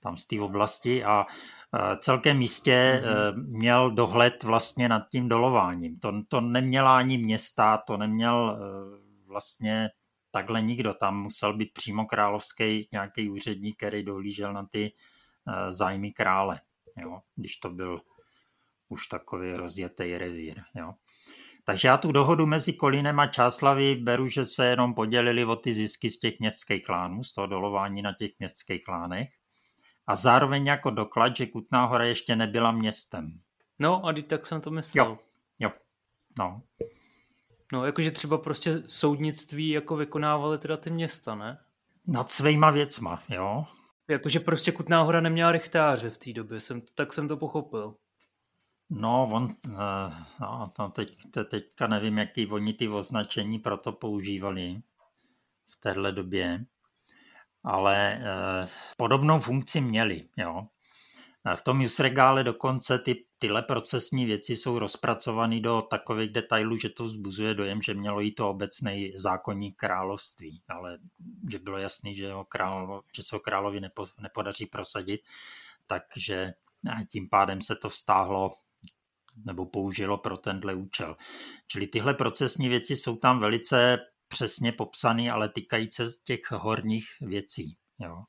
[0.00, 1.26] tam z té oblasti a
[1.74, 3.46] eh, celkem místě mm-hmm.
[3.48, 5.98] měl dohled vlastně nad tím dolováním.
[5.98, 8.58] To, to neměla ani města, to neměl
[9.26, 9.90] vlastně
[10.30, 10.94] takhle nikdo.
[10.94, 14.92] Tam musel být přímo královský nějaký úředník, který dohlížel na ty
[15.70, 16.60] zájmy krále,
[16.96, 17.20] jo?
[17.36, 18.00] když to byl
[18.88, 20.62] už takový rozjetý revír.
[20.74, 20.92] Jo?
[21.64, 25.74] Takže já tu dohodu mezi Kolínem a Čáslaví beru, že se jenom podělili o ty
[25.74, 29.28] zisky z těch městských klánů, z toho dolování na těch městských klánech.
[30.08, 33.40] A zároveň jako doklad, že Kutná hora ještě nebyla městem.
[33.78, 35.06] No a tak jsem to myslel.
[35.06, 35.18] Jo,
[35.58, 35.70] jo.
[36.38, 36.62] No.
[37.72, 41.58] No, jakože třeba prostě soudnictví jako vykonávaly teda ty města, ne?
[42.06, 43.66] Nad svýma věcma, jo.
[44.08, 47.94] Jakože prostě Kutná hora neměla rychtáře v té době, jsem, tak jsem to pochopil.
[48.90, 53.92] No, on, uh, no, to teď, te, teďka nevím, jaký oni ty označení pro to
[53.92, 54.82] používali
[55.68, 56.64] v téhle době,
[57.64, 60.66] ale uh, podobnou funkci měli, jo.
[61.54, 67.04] V tom Jusregále dokonce ty, tyhle procesní věci jsou rozpracované do takových detailů, že to
[67.04, 70.98] vzbuzuje dojem, že mělo jí to obecný zákonní království, ale
[71.50, 75.20] že bylo jasný, že, ho král, že se ho královi nepo, nepodaří prosadit,
[75.86, 76.54] takže
[77.08, 78.50] tím pádem se to vztáhlo
[79.44, 81.16] nebo použilo pro tenhle účel.
[81.66, 83.98] Čili tyhle procesní věci jsou tam velice
[84.28, 87.76] přesně popsané, ale týkají se těch horních věcí.
[87.98, 88.24] Jo?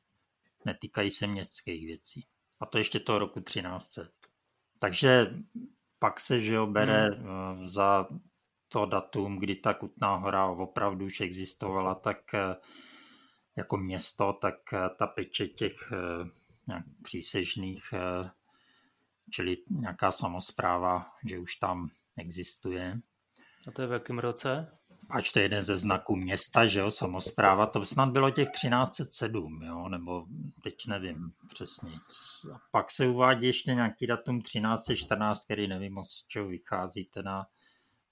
[0.66, 2.28] Netýkají se městských věcí.
[2.60, 4.02] A to ještě toho roku 1300.
[4.80, 5.34] Takže
[6.00, 7.26] pak se, že jo, bere hmm.
[7.26, 8.08] Eh, za
[8.68, 12.56] to datum, kdy ta Kutná hora opravdu už existovala, tak eh,
[13.56, 15.94] jako město, tak eh, ta peče těch
[16.68, 17.84] nějak přísežných,
[19.32, 23.00] čili nějaká samozpráva, že už tam existuje.
[23.68, 24.79] A to je v jakém roce?
[25.10, 29.64] Ač to je jeden ze znaků města, že jo, samozpráva, to snad bylo těch 1307,
[29.64, 30.26] jo, nebo
[30.64, 31.92] teď nevím přesně.
[32.54, 37.46] A pak se uvádí ještě nějaký datum 1314, který nevím moc, z čeho vychází teda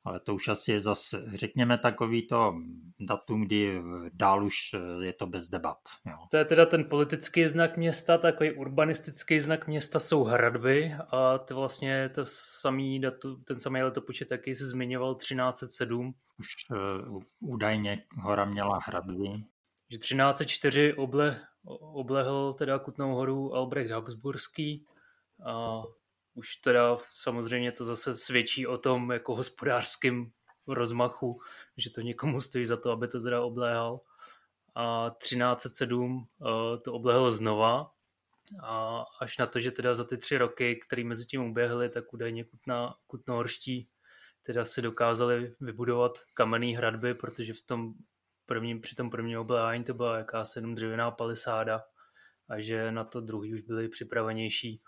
[0.08, 2.56] ale to už asi je zase, řekněme, takový to
[3.00, 3.82] datum, kdy
[4.14, 4.56] dál už
[5.02, 5.78] je to bez debat.
[6.06, 6.18] Jo.
[6.32, 11.56] To je teda ten politický znak města, takový urbanistický znak města jsou hradby a to
[11.56, 12.22] vlastně to
[12.62, 16.14] samý datu, ten samý letopočet, jaký jsi zmiňoval, 1307.
[16.40, 16.48] Už
[17.10, 19.30] uh, údajně hora měla hradby.
[19.90, 21.42] Že 1304 oble,
[21.80, 24.86] oblehl teda Kutnou horu Albrecht Habsburský
[25.46, 25.84] a
[26.38, 30.32] už teda samozřejmě to zase svědčí o tom jako hospodářském
[30.68, 31.42] rozmachu,
[31.78, 34.02] že to někomu stojí za to, aby to teda obléhal.
[34.76, 37.92] A 1307 eh, to oblehl znova
[38.64, 42.14] a až na to, že teda za ty tři roky, které mezi tím uběhly, tak
[42.14, 43.90] údajně kutná, kutnohorští
[44.44, 47.94] teda si dokázali vybudovat kamenné hradby, protože v tom
[48.46, 51.84] prvním, při tom prvním obléhání to byla jakási jenom dřevěná palisáda
[52.50, 54.82] a že na to druhý už byli připravenější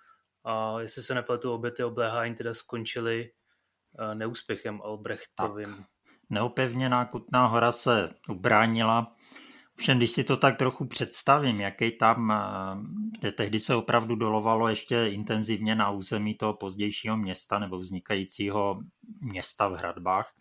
[0.43, 3.31] a jestli se nepletu, obě ty obléhání teda skončily
[3.99, 5.75] eh, neúspěchem Albrechtovým.
[5.75, 5.85] Tak.
[6.29, 9.15] Neopevněná Kutná hora se ubránila.
[9.75, 12.35] Všem, když si to tak trochu představím, jaký tam, eh,
[13.19, 18.79] kde tehdy se opravdu dolovalo ještě intenzivně na území toho pozdějšího města nebo vznikajícího
[19.21, 20.33] města v hradbách,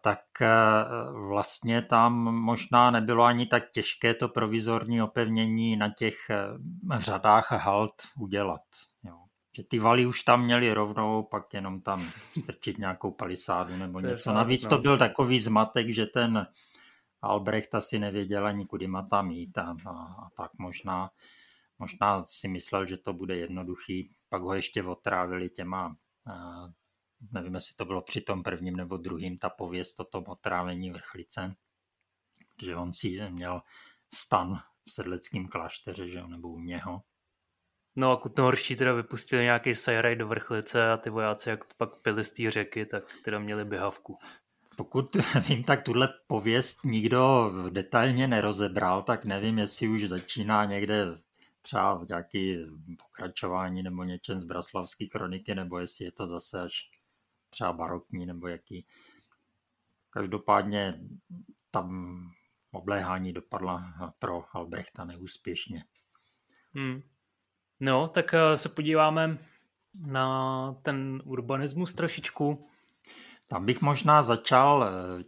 [0.00, 0.48] tak e,
[1.12, 6.46] vlastně tam možná nebylo ani tak těžké to provizorní opevnění na těch e,
[6.98, 8.60] řadách halt udělat.
[9.04, 9.16] Jo.
[9.56, 14.06] Že ty valy už tam měli rovnou, pak jenom tam strčit nějakou palisádu nebo to
[14.06, 14.32] něco.
[14.32, 14.82] Navíc to no.
[14.82, 16.46] byl takový zmatek, že ten
[17.22, 21.10] Albrecht asi nevěděl ani kudy má tam jít a, a, a tak možná,
[21.78, 24.08] možná si myslel, že to bude jednoduchý.
[24.28, 25.96] Pak ho ještě otrávili těma
[27.32, 31.56] nevím, jestli to bylo při tom prvním nebo druhým, ta pověst o tom otrávení vrchlice,
[32.62, 33.62] že on si měl
[34.14, 37.02] stan v sedleckém klášteře, že jo, nebo u něho.
[37.96, 42.24] No a Kutnohorští teda vypustili nějaký sajraj do vrchlice a ty vojáci, jak pak pili
[42.24, 44.18] z té řeky, tak teda měli běhavku.
[44.76, 45.16] Pokud
[45.48, 51.06] vím, tak tuhle pověst nikdo detailně nerozebral, tak nevím, jestli už začíná někde
[51.62, 52.58] třeba v nějaký
[52.98, 56.90] pokračování nebo něčem z Braslavské kroniky, nebo jestli je to zase až
[57.54, 58.86] třeba barokní nebo jaký.
[60.10, 61.00] Každopádně
[61.70, 62.18] tam
[62.72, 65.84] obléhání dopadla pro Albrechta neúspěšně.
[66.74, 67.02] Hmm.
[67.80, 69.38] No, tak eh, se podíváme
[70.06, 72.68] na ten urbanismus trošičku.
[73.48, 75.24] Tam bych možná začal eh,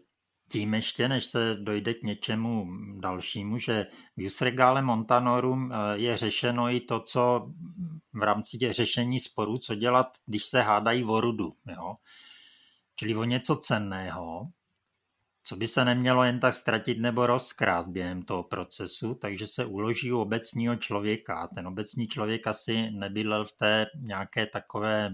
[0.48, 2.66] tím ještě, než se dojde k něčemu
[3.00, 3.86] dalšímu, že
[4.16, 7.52] v Jusregale Montanorum eh, je řešeno i to, co
[8.12, 11.56] v rámci těch řešení sporů, co dělat, když se hádají o rudu.
[11.76, 11.94] Jo?
[12.96, 14.48] Čili o něco cenného,
[15.44, 20.12] co by se nemělo jen tak ztratit nebo rozkrást během toho procesu, takže se uloží
[20.12, 21.48] u obecního člověka.
[21.54, 25.12] Ten obecní člověk asi nebydlel v té nějaké takové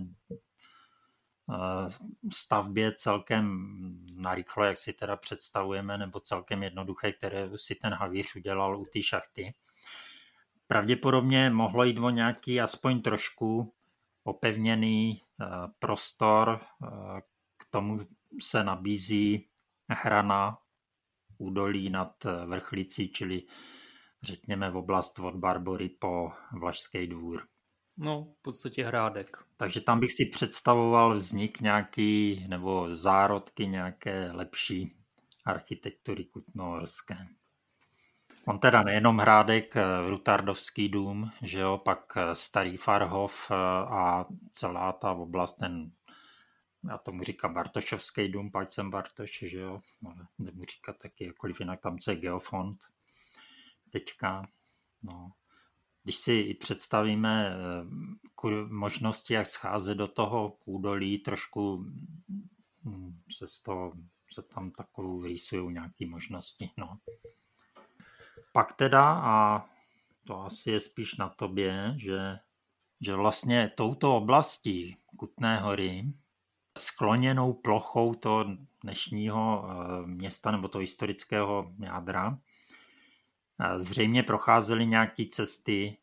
[2.33, 3.69] stavbě celkem
[4.15, 9.03] narychlo, jak si teda představujeme, nebo celkem jednoduché, které si ten havíř udělal u té
[9.03, 9.55] šachty.
[10.67, 13.75] Pravděpodobně mohlo jít o nějaký aspoň trošku
[14.25, 15.47] opevněný eh,
[15.79, 17.21] prostor, eh,
[17.57, 18.01] k tomu
[18.41, 19.49] se nabízí
[19.89, 20.59] hrana
[21.39, 23.43] údolí nad vrchlicí, čili
[24.23, 27.52] řekněme v oblast od Barbory po Vlašský dvůr.
[27.97, 29.37] No, v podstatě hrádek.
[29.57, 34.97] Takže tam bych si představoval vznik nějaký, nebo zárodky nějaké lepší
[35.45, 37.17] architektury kutnohorské.
[38.47, 39.75] On teda nejenom hrádek,
[40.09, 45.93] Rutardovský dům, že jo, pak Starý Farhov a celá ta oblast, ten
[46.89, 51.61] já tomu říkám Bartošovský dům, pak jsem Bartoš, že jo, ale nebudu říkat taky jakkoliv
[51.61, 52.79] jinak, tam je geofond
[53.91, 54.49] teďka,
[55.03, 55.33] no.
[56.05, 61.85] Když si představíme eh, možnosti, jak scházet do toho údolí, trošku
[62.85, 63.93] hm, se, z toho,
[64.33, 66.71] se tam takovou rýsují nějaké možnosti.
[66.77, 66.99] No.
[68.53, 69.67] Pak teda, a
[70.25, 72.39] to asi je spíš na tobě, že,
[73.01, 76.13] že vlastně touto oblastí Kutné hory
[76.79, 78.45] skloněnou plochou toho
[78.83, 82.39] dnešního eh, města nebo toho historického jádra.
[83.77, 85.99] Zřejmě procházely nějaké cesty,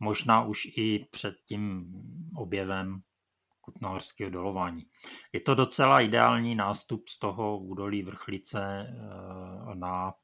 [0.00, 1.92] možná už i před tím
[2.36, 3.02] objevem
[3.60, 4.86] kutnohorského dolování.
[5.32, 10.14] Je to docela ideální nástup z toho údolí vrchlice eh, na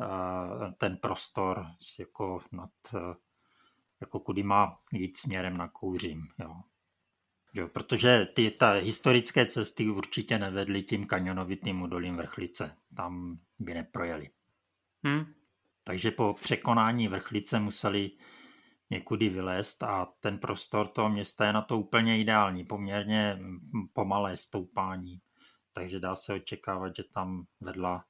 [0.00, 1.66] eh, ten prostor
[1.98, 2.70] jako, nad,
[4.00, 6.28] jako kudy má jít směrem na Kouřím.
[6.38, 6.54] Jo.
[7.54, 12.76] Jo, protože ty ta historické cesty určitě nevedly tím kanionovitým údolím vrchlice.
[12.96, 14.30] Tam by neprojeli.
[15.04, 15.41] Hmm.
[15.84, 18.10] Takže po překonání vrchlice museli
[18.90, 23.38] někudy vylézt a ten prostor toho města je na to úplně ideální, poměrně
[23.92, 25.20] pomalé stoupání.
[25.72, 28.04] Takže dá se očekávat, že tam vedla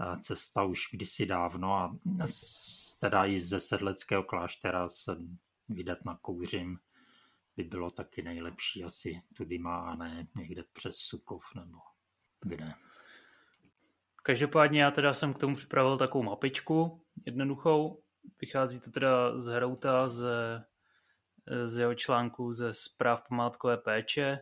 [0.00, 1.96] eh, cesta už kdysi dávno a
[2.98, 5.16] teda i ze sedleckého kláštera se
[5.68, 6.78] vydat na Kouřim
[7.56, 11.78] by bylo taky nejlepší asi tudy má a ne někde přes Sukov nebo
[12.40, 12.74] kde.
[14.28, 18.02] Každopádně já teda jsem k tomu připravil takovou mapičku jednoduchou.
[18.40, 20.24] Vychází to teda z Herouta, z,
[21.64, 24.38] z jeho článku ze zpráv památkové péče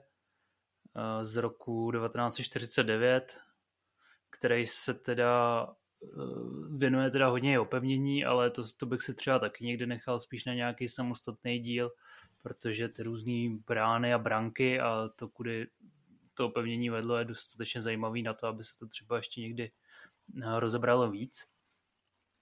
[0.96, 3.40] eh, z roku 1949,
[4.30, 5.66] který se teda
[6.02, 6.08] eh,
[6.76, 10.54] věnuje teda hodně opevnění, ale to, to bych si třeba taky někdy nechal spíš na
[10.54, 11.92] nějaký samostatný díl,
[12.42, 15.66] protože ty různé brány a branky a to, kudy
[16.36, 19.72] to opevnění vedlo, je dostatečně zajímavý na to, aby se to třeba ještě někdy
[20.42, 21.46] eh, rozebralo víc.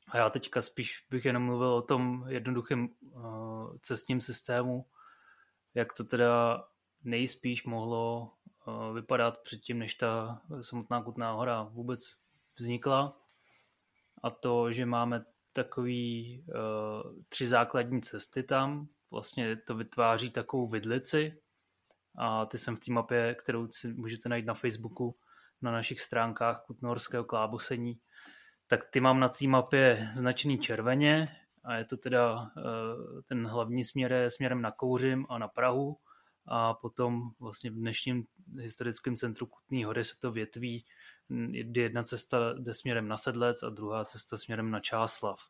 [0.09, 4.86] A já teďka spíš bych jenom mluvil o tom jednoduchém uh, cestním systému,
[5.74, 6.64] jak to teda
[7.03, 8.32] nejspíš mohlo
[8.66, 12.16] uh, vypadat předtím, než ta samotná Kutná hora vůbec
[12.59, 13.20] vznikla.
[14.22, 16.45] A to, že máme takový
[17.28, 21.42] tři základní cesty tam, vlastně to vytváří takovou vidlici
[22.16, 25.16] a ty jsem v té mapě, kterou si můžete najít na Facebooku,
[25.62, 27.98] na našich stránkách Kutnorského klábosení,
[28.66, 33.84] tak ty mám na té mapě značený červeně a je to teda eh, ten hlavní
[33.84, 35.96] směr je směrem na Kouřim a na Prahu
[36.46, 38.26] a potom vlastně v dnešním
[38.60, 40.84] historickém centru Kutní hory se to větví,
[41.72, 45.40] jedna cesta jde směrem na Sedlec a druhá cesta směrem na Čáslav.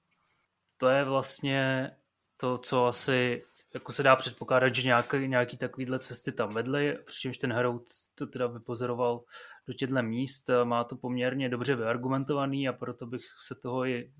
[0.76, 1.90] To je vlastně
[2.36, 3.44] to, co asi
[3.74, 7.82] jako se dá předpokládat, že nějaký, nějaký takovýhle cesty tam vedly, přičemž ten Herout
[8.14, 9.24] to teda vypozoroval
[9.66, 14.12] do těchto míst, má to poměrně dobře vyargumentovaný a proto bych se toho i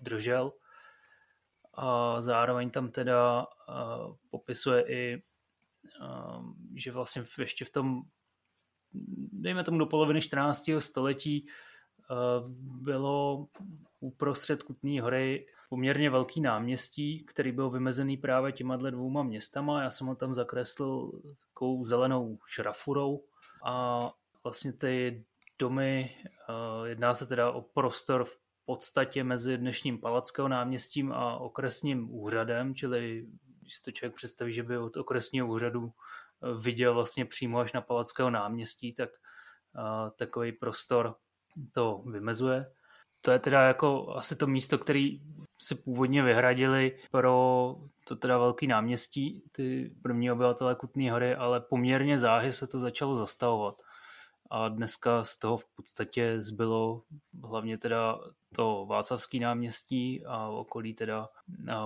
[0.00, 0.52] držel.
[1.74, 3.46] A zároveň tam teda
[4.30, 5.22] popisuje i,
[6.74, 8.02] že vlastně ještě v tom,
[9.32, 10.70] dejme tomu do poloviny 14.
[10.78, 11.46] století,
[12.58, 13.48] bylo
[14.00, 19.82] uprostřed Kutní hory poměrně velký náměstí, který byl vymezený právě těma dvouma městama.
[19.82, 21.12] Já jsem ho tam zakreslil
[21.48, 23.24] takovou zelenou šrafurou
[23.64, 24.10] a
[24.44, 25.24] vlastně ty
[25.58, 32.14] domy, eh, jedná se teda o prostor v podstatě mezi dnešním Palackého náměstím a okresním
[32.14, 33.26] úřadem, čili
[33.60, 37.80] když to člověk představí, že by od okresního úřadu eh, viděl vlastně přímo až na
[37.80, 41.16] Palackého náměstí, tak eh, takový prostor
[41.72, 42.72] to vymezuje.
[43.24, 45.20] To je teda jako asi to místo, který
[45.58, 52.18] si původně vyhradili pro to teda velký náměstí, ty první obyvatele Kutné hory, ale poměrně
[52.18, 53.82] záhy se to začalo zastavovat.
[54.50, 57.02] A dneska z toho v podstatě zbylo
[57.44, 58.18] hlavně teda
[58.56, 61.28] to Václavský náměstí a okolí teda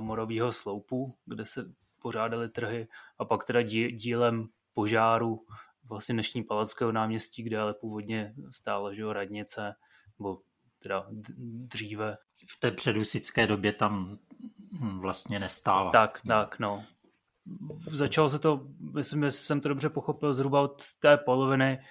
[0.01, 1.73] Morovýho sloupu, kde se
[2.03, 5.45] pořádaly trhy a pak teda dílem požáru
[5.89, 9.75] vlastně dnešní Palackého náměstí, kde ale původně stála radnice,
[10.19, 10.39] nebo
[10.79, 11.07] teda
[11.41, 12.17] dříve.
[12.47, 14.19] V té předusické době tam
[14.81, 15.91] hm, vlastně nestála.
[15.91, 16.85] Tak, tak, no.
[17.91, 21.85] Začalo se to, myslím, že jsem to dobře pochopil, zhruba od té poloviny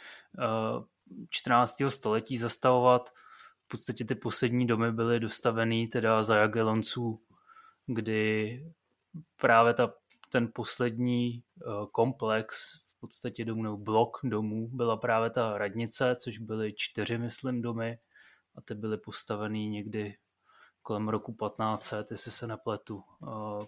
[1.30, 1.82] 14.
[1.82, 3.10] Eh, století zastavovat.
[3.66, 7.22] V podstatě ty poslední domy byly dostaveny teda za Jagelonců,
[7.86, 8.62] kdy
[9.42, 9.94] právě ta,
[10.30, 16.38] ten poslední eh, komplex v podstatě domů, nebo blok domů byla právě ta radnice, což
[16.38, 18.00] byly čtyři, myslím, domy
[18.58, 20.16] a ty byly postaveny někdy
[20.82, 23.04] kolem roku 1500, jestli se nepletu,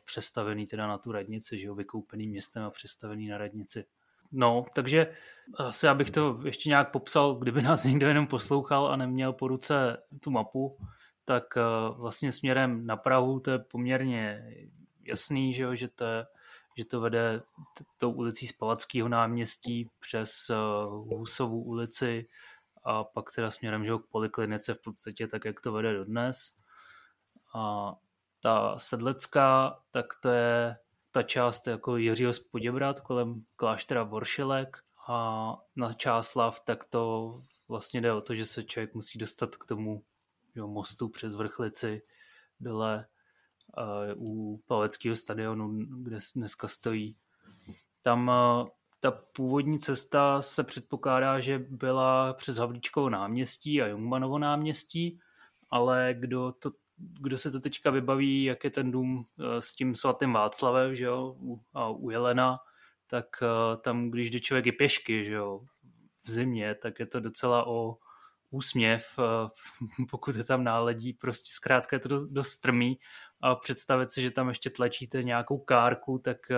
[0.06, 3.86] přestavený teda na tu radnici, že jo, vykoupený městem a přestavený na radnici.
[4.32, 5.16] No, takže
[5.56, 9.98] asi abych to ještě nějak popsal, kdyby nás někdo jenom poslouchal a neměl po ruce
[10.20, 10.78] tu mapu,
[11.26, 11.44] tak
[11.90, 14.54] vlastně směrem na Prahu to je poměrně
[15.04, 16.06] jasný, že, jo, že, to,
[16.78, 17.42] že to vede
[17.98, 20.52] tou ulicí z Palackého náměstí přes
[20.90, 22.28] Husovu ulici
[22.84, 26.56] a pak teda směrem že k poliklinice v podstatě tak, jak to vede dodnes.
[27.56, 27.94] A
[28.42, 30.78] ta sedlecká, tak to je
[31.12, 37.34] ta část jako Jiřího Spoděbrat kolem kláštera Voršilek a na Čáslav, tak to
[37.68, 40.04] vlastně jde o to, že se člověk musí dostat k tomu
[40.56, 42.02] jo, mostu přes Vrchlici
[42.60, 43.08] dole
[44.16, 47.18] uh, u Paleckého stadionu, kde dneska stojí.
[48.02, 48.68] Tam uh,
[49.00, 55.20] ta původní cesta se předpokládá, že byla přes Havlíčkovo náměstí a Jungmanovo náměstí,
[55.70, 59.96] ale kdo, to, kdo se to teďka vybaví, jak je ten dům eh, s tím
[59.96, 61.36] svatým Václavem že jo,
[61.74, 62.60] a u Jelena,
[63.08, 65.62] tak eh, tam, když jde člověk je pěšky že jo,
[66.26, 67.98] v zimě, tak je to docela o
[68.50, 69.50] úsměv, eh,
[70.10, 73.00] pokud je tam náledí, prostě zkrátka je to dost strmý
[73.42, 76.56] a představit si, že tam ještě tlačíte nějakou kárku, tak eh,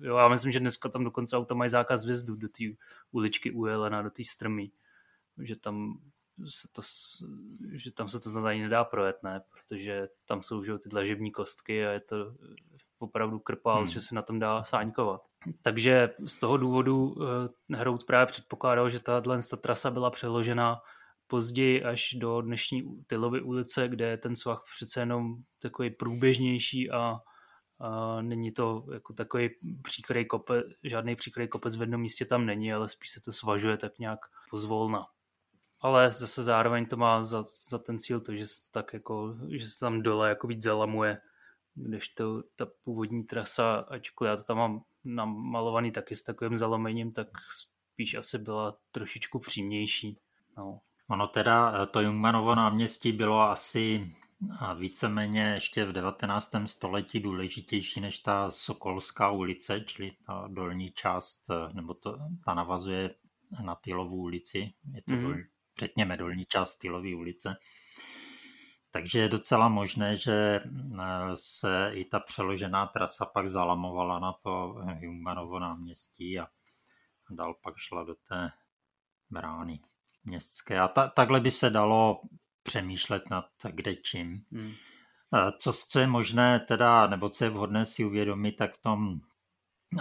[0.00, 2.64] jo, já myslím, že dneska tam dokonce auta mají zákaz vjezdu do té
[3.12, 4.70] uličky u Jelena, do té strmy,
[5.38, 5.98] že tam
[6.48, 6.82] se to,
[7.72, 9.42] že tam se to snad ani nedá projet, ne?
[9.50, 12.34] protože tam jsou že, ty dlažební kostky a je to
[12.98, 13.86] opravdu krpál, hmm.
[13.86, 15.22] že se na tom dá sáňkovat.
[15.62, 20.80] Takže z toho důvodu uh, Hrout právě předpokládal, že tahle trasa byla přeložena
[21.26, 27.18] později až do dnešní Tylovy ulice, kde je ten svah přece jenom takový průběžnější a,
[27.78, 29.50] a není to jako takový
[29.82, 33.76] příkrý kopec, žádný příkrý kopec v jednom místě tam není, ale spíš se to svažuje
[33.76, 34.18] tak nějak
[34.50, 35.06] pozvolna.
[35.80, 39.36] Ale zase zároveň to má za, za ten cíl to, že se to tak jako,
[39.50, 41.18] že se tam dole jako víc zalamuje,
[41.74, 47.12] když to ta původní trasa, ačkoliv já to tam mám namalovaný taky s takovým zalomením,
[47.12, 47.28] tak
[47.92, 50.18] spíš asi byla trošičku přímější.
[50.56, 50.80] No.
[51.08, 54.12] Ono teda, eh, to Jungmanovo náměstí bylo asi
[54.58, 56.66] a víceméně ještě v 19.
[56.66, 63.14] století důležitější než ta Sokolská ulice, čili ta dolní část, eh, nebo to, ta navazuje
[63.64, 65.22] na Tylovu ulici, je to mm.
[65.22, 65.34] dol,
[65.78, 67.56] řekněme dolní část Tylové ulice.
[68.90, 74.76] Takže je docela možné, že eh, se i ta přeložená trasa pak zalamovala na to
[75.00, 76.46] Jungmanovo náměstí a
[77.30, 78.50] dál pak šla do té
[79.30, 79.80] brány
[80.26, 80.80] městské.
[80.80, 82.20] A ta, takhle by se dalo
[82.62, 84.44] přemýšlet nad kde čím.
[84.52, 84.72] Hmm.
[85.58, 89.20] Co, co je možné teda, nebo co je vhodné si uvědomit, tak v tom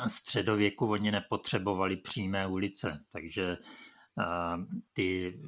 [0.08, 3.58] středověku oni nepotřebovali přímé ulice, takže
[4.94, 5.40] ty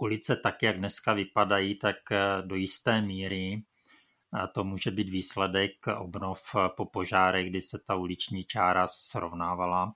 [0.00, 1.96] ulice tak, jak dneska vypadají, tak
[2.42, 3.62] do jisté míry
[4.52, 9.94] to může být výsledek obnov po požárech, kdy se ta uliční čára srovnávala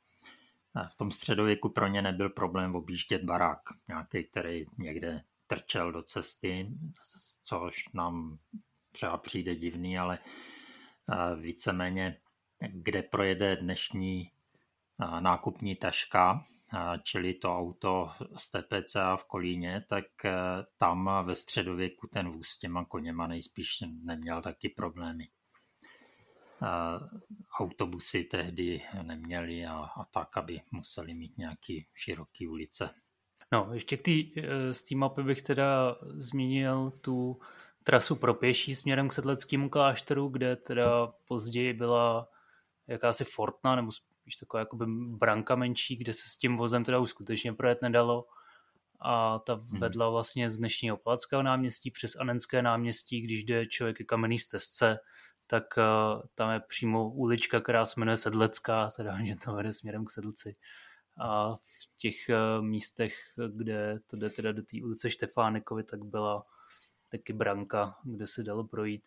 [0.88, 6.68] v tom středověku pro ně nebyl problém objíždět barák, nějaký, který někde trčel do cesty,
[7.42, 8.38] což nám
[8.92, 10.18] třeba přijde divný, ale
[11.40, 12.18] víceméně,
[12.68, 14.30] kde projede dnešní
[15.20, 16.44] nákupní taška,
[17.02, 20.04] čili to auto z TPCA v Kolíně, tak
[20.76, 25.28] tam ve středověku ten vůz s těma koněma nejspíš neměl taky problémy
[27.60, 32.90] autobusy tehdy neměli a, a tak, aby museli mít nějaký široký ulice.
[33.52, 34.08] No, ještě k
[34.72, 37.40] z té mapy bych teda zmínil tu
[37.84, 42.28] trasu pro pěší směrem k sedleckému klášteru, kde teda později byla
[42.86, 47.10] jakási fortna, nebo spíš taková jakoby branka menší, kde se s tím vozem teda už
[47.10, 48.26] skutečně projet nedalo.
[49.04, 49.80] a ta hmm.
[49.80, 54.98] vedla vlastně z dnešního Palackého náměstí přes Anenské náměstí, když jde člověk ke kamenný stezce,
[55.52, 60.04] tak uh, tam je přímo ulička, která se jmenuje Sedlecká, teda, že to vede směrem
[60.04, 60.56] k Sedlci.
[61.20, 63.14] A v těch uh, místech,
[63.56, 66.46] kde to jde teda do té ulice Štefánikovi, tak byla
[67.10, 69.04] taky branka, kde se dalo projít.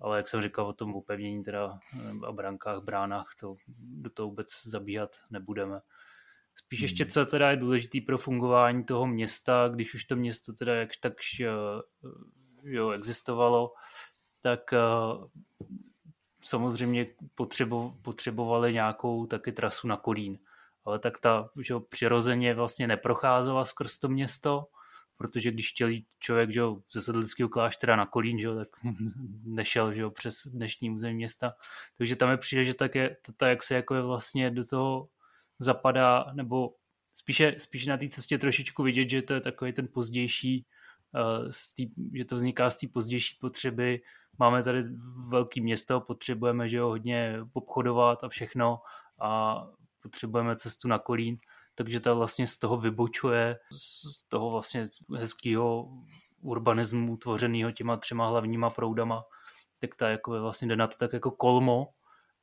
[0.00, 1.78] Ale jak jsem říkal o tom upevnění teda
[2.26, 5.80] a brankách, bránách, to do toho vůbec zabíhat nebudeme.
[6.54, 7.10] Spíš ještě, hmm.
[7.10, 11.40] co teda je důležitý pro fungování toho města, když už to město teda jakž takž
[12.62, 13.72] jo, existovalo,
[14.40, 15.26] tak uh,
[16.40, 20.38] samozřejmě potřebo, potřebovali nějakou taky trasu na Kolín.
[20.84, 24.66] Ale tak ta že přirozeně vlastně neprocházela skrz to město,
[25.16, 26.60] protože když chtěl jít člověk že
[26.92, 28.68] ze sedlického kláštera na Kolín, že tak
[29.44, 31.54] nešel že přes dnešní území města.
[31.98, 35.08] Takže tam je přijde, že tak je, to, jak se jako je vlastně do toho
[35.58, 36.74] zapadá, nebo
[37.14, 40.66] spíše, spíše na té cestě trošičku vidět, že to je takový ten pozdější,
[41.14, 44.00] uh, tý, že to vzniká z té pozdější potřeby.
[44.38, 44.82] Máme tady
[45.28, 48.80] velké město, potřebujeme že jo, hodně obchodovat a všechno
[49.20, 49.62] a
[50.02, 51.36] potřebujeme cestu na Kolín,
[51.74, 55.88] takže to vlastně z toho vybočuje, z toho vlastně hezkého
[56.40, 59.24] urbanismu tvořeného těma třema hlavníma proudama,
[59.78, 61.88] tak ta jako vlastně jde na to tak jako kolmo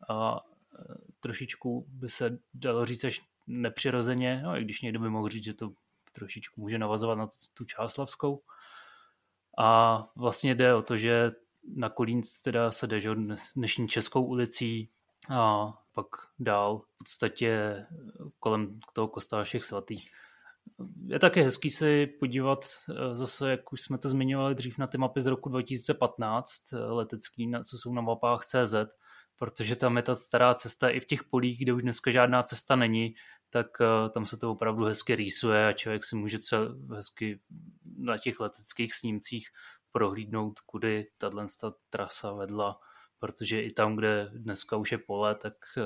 [0.10, 0.40] a
[1.20, 5.54] trošičku by se dalo říct až nepřirozeně, no i když někdo by mohl říct, že
[5.54, 5.72] to
[6.12, 8.40] trošičku může navazovat na tu, tu Čáslavskou.
[9.58, 11.32] A vlastně jde o to, že
[11.76, 13.16] na Kolínc teda se jde že
[13.56, 14.90] dnešní Českou ulicí
[15.30, 16.08] a pak
[16.40, 17.86] dál v podstatě
[18.40, 20.10] kolem toho kostela všech svatých.
[21.08, 24.98] Je také hezký si podívat eh, zase, jak už jsme to zmiňovali dřív na ty
[24.98, 28.76] mapy z roku 2015, eh, letecký, co jsou na mapách CZ,
[29.38, 32.76] protože tam je ta stará cesta i v těch polích, kde už dneska žádná cesta
[32.76, 33.16] není,
[33.50, 33.68] tak
[34.14, 36.62] tam se to opravdu hezky rýsuje a člověk si může třeba
[36.96, 37.40] hezky
[37.98, 39.50] na těch leteckých snímcích
[39.96, 42.80] prohlídnout, kudy tato trasa vedla,
[43.20, 45.84] protože i tam, kde dneska už je pole, tak uh,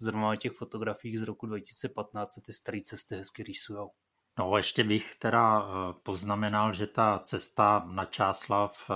[0.00, 3.90] zrovna na těch fotografiích z roku 2015 se ty staré cesty hezky rýsujou.
[4.38, 8.94] No ještě bych teda eh, poznamenal, že ta cesta na Čáslav eh,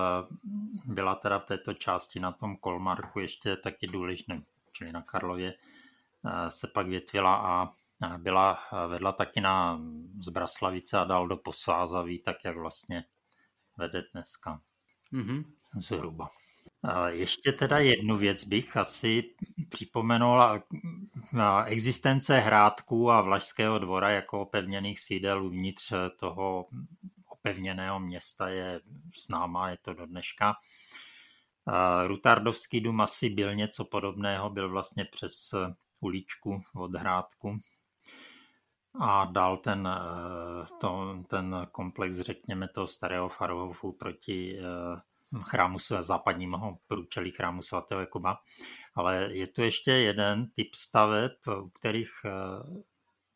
[0.84, 4.34] byla teda v této části na tom Kolmarku ještě taky důležitá,
[4.72, 7.70] čili na Karlově eh, se pak větvila a
[8.18, 8.58] byla,
[8.88, 9.80] vedla taky na
[10.20, 13.04] Zbraslavice a dál do Posázaví, tak jak vlastně
[13.76, 14.60] vede dneska.
[15.12, 15.44] Mm-hmm.
[15.78, 16.30] Zhruba.
[17.08, 19.34] Ještě teda jednu věc bych asi
[19.68, 20.42] připomenul.
[21.64, 26.66] Existence Hrádků a Vlašského dvora jako opevněných sídel uvnitř toho
[27.28, 28.80] opevněného města je
[29.26, 30.54] známá, je to do dneška.
[32.06, 35.54] Rutardovský dům asi byl něco podobného, byl vlastně přes
[36.00, 37.58] uličku od Hrádku
[39.00, 39.88] a dal ten,
[40.80, 44.60] to, ten komplex, řekněme, toho starého Farhofu proti
[45.42, 48.38] chrámu západního průčelí chrámu svatého Jakuba.
[48.94, 51.32] Ale je tu ještě jeden typ staveb,
[51.62, 52.30] u kterých eh,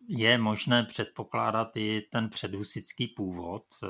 [0.08, 3.64] je možné předpokládat i ten předhusický původ.
[3.84, 3.88] Eh,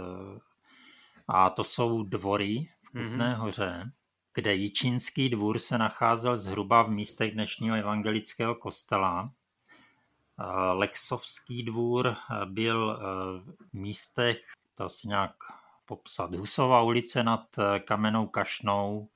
[1.28, 3.36] a to jsou dvory v Kutné mm-hmm.
[3.36, 3.92] hoře,
[4.34, 9.32] kde Jičínský dvůr se nacházel zhruba v místech dnešního evangelického kostela.
[10.40, 12.98] Eh, Lexovský dvůr byl
[13.44, 14.42] v místech,
[14.74, 15.34] to asi nějak
[15.88, 16.34] popsat.
[16.34, 19.08] Husová ulice nad eh, Kamenou kašnou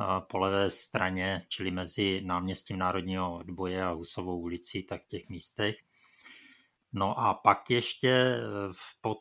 [0.00, 5.28] eh, po levé straně, čili mezi náměstím Národního odboje a Husovou ulicí, tak v těch
[5.28, 5.76] místech.
[6.92, 8.42] No a pak ještě eh,
[9.00, 9.18] pod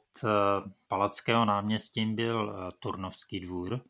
[0.87, 3.81] Palackého náměstím byl Turnovský dvůr.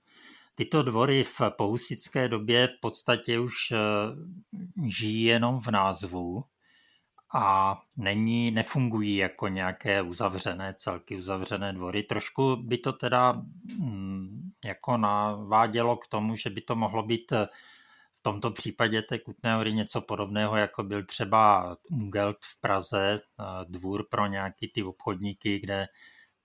[0.56, 3.74] Tyto dvory v pohusické době v podstatě už
[4.86, 6.44] žijí jenom v názvu,
[7.36, 12.04] a není, nefungují jako nějaké uzavřené celky, uzavřené dvory.
[12.04, 13.32] Trošku by to teda
[13.78, 17.48] mm, jako navádělo k tomu, že by to mohlo být eh,
[18.20, 23.44] v tomto případě té Kutné hory něco podobného, jako byl třeba Ungelt v Praze, eh,
[23.70, 25.88] dvůr pro nějaký ty obchodníky, kde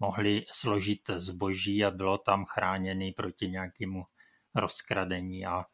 [0.00, 4.04] mohli složit zboží a bylo tam chráněný proti nějakému
[4.54, 5.64] rozkradení a,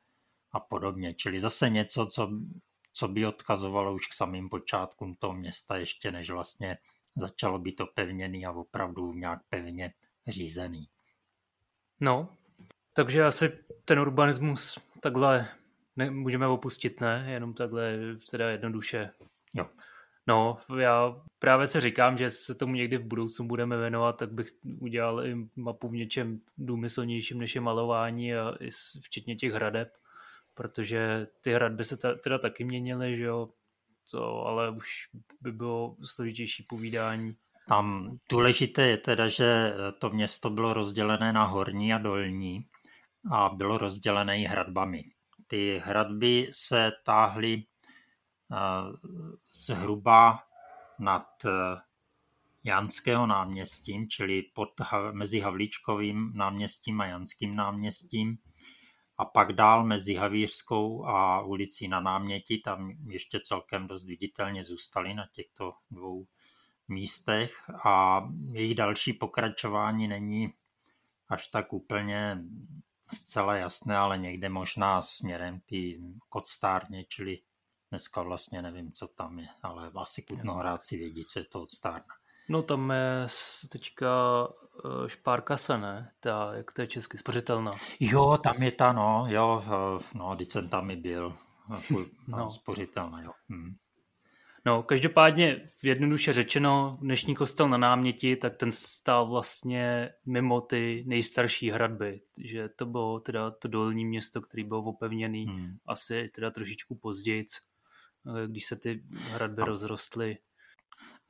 [0.53, 1.15] a podobně.
[1.15, 2.31] Čili zase něco, co
[2.97, 6.79] co by odkazovalo už k samým počátkům toho města, ještě než vlastně
[7.17, 9.93] začalo být opevněný a opravdu nějak pevně
[10.27, 10.89] řízený.
[12.01, 12.29] No,
[12.93, 15.49] takže asi ten urbanismus takhle
[15.97, 17.27] ne, můžeme opustit, ne?
[17.29, 17.99] Jenom takhle
[18.31, 19.11] teda jednoduše.
[19.55, 19.67] Jo.
[20.27, 24.49] No, já právě se říkám, že se tomu někdy v budoucnu budeme věnovat, tak bych
[24.81, 28.71] udělal i mapu v něčem důmyslnějším než je malování a i
[29.01, 29.89] včetně těch hradeb
[30.57, 33.49] protože ty hradby se teda taky měnily, že jo,
[34.11, 35.09] to, ale už
[35.41, 37.37] by bylo složitější povídání.
[37.69, 42.67] Tam důležité je teda, že to město bylo rozdělené na horní a dolní
[43.33, 45.05] a bylo rozdělené i hradbami.
[45.47, 47.63] Ty hradby se táhly
[49.53, 50.39] zhruba
[50.99, 51.27] nad
[52.65, 54.69] Janského náměstím, čili pod,
[55.13, 58.39] mezi Havlíčkovým náměstím a Janským náměstím
[59.19, 65.15] a pak dál mezi Havířskou a ulicí na náměti, tam ještě celkem dost viditelně zůstaly
[65.15, 66.27] na těchto dvou
[66.89, 70.53] místech a jejich další pokračování není
[71.29, 72.39] až tak úplně
[73.13, 77.39] zcela jasné, ale někde možná směrem ty kotstárně, čili
[77.91, 82.15] dneska vlastně nevím, co tam je, ale asi kutnohráci vědí, co je to odstárna.
[82.49, 83.27] No tam je
[83.69, 84.09] teďka
[84.49, 86.11] eh, špárkasa, ne?
[86.21, 87.73] Ta, jak to je česky, spořitelná.
[88.01, 91.37] Jo, tam je ta, no, jo, eh, no, teď jsem tam i byl.
[91.69, 91.83] No,
[92.29, 92.51] no.
[92.51, 93.33] spořitelná, jo.
[93.49, 93.75] Hmm.
[94.67, 101.71] No, každopádně jednoduše řečeno, dnešní kostel na náměti, tak ten stál vlastně mimo ty nejstarší
[101.71, 105.77] hradby, že to bylo teda to dolní město, který byl opevněný hmm.
[105.87, 109.67] asi teda trošičku později, eh, když se ty hradby no.
[109.67, 110.39] rozrostly.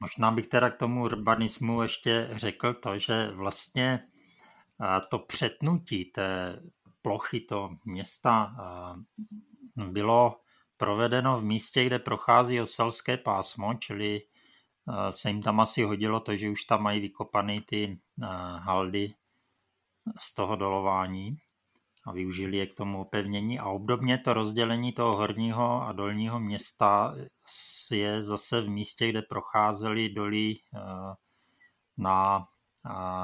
[0.01, 4.09] Možná bych teda k tomu urbanismu ještě řekl to, že vlastně
[5.11, 6.61] to přetnutí té
[7.03, 8.57] plochy, to města
[9.77, 10.41] bylo
[10.77, 14.23] provedeno v místě, kde prochází oselské pásmo, čili
[15.11, 18.01] se jim tam asi hodilo to, že už tam mají vykopané ty
[18.59, 19.15] haldy
[20.19, 21.37] z toho dolování
[22.07, 23.59] a využili je k tomu opevnění.
[23.59, 27.15] A obdobně to rozdělení toho horního a dolního města
[27.91, 30.81] je zase v místě, kde procházeli dolí eh,
[31.99, 32.49] na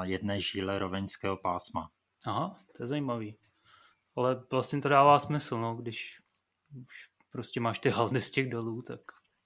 [0.03, 1.89] jedné žíle roveňského pásma.
[2.25, 3.37] Aha, to je zajímavý.
[4.15, 6.21] Ale vlastně to dává smysl, no, když
[6.81, 8.99] už prostě máš ty haldy z těch dolů, tak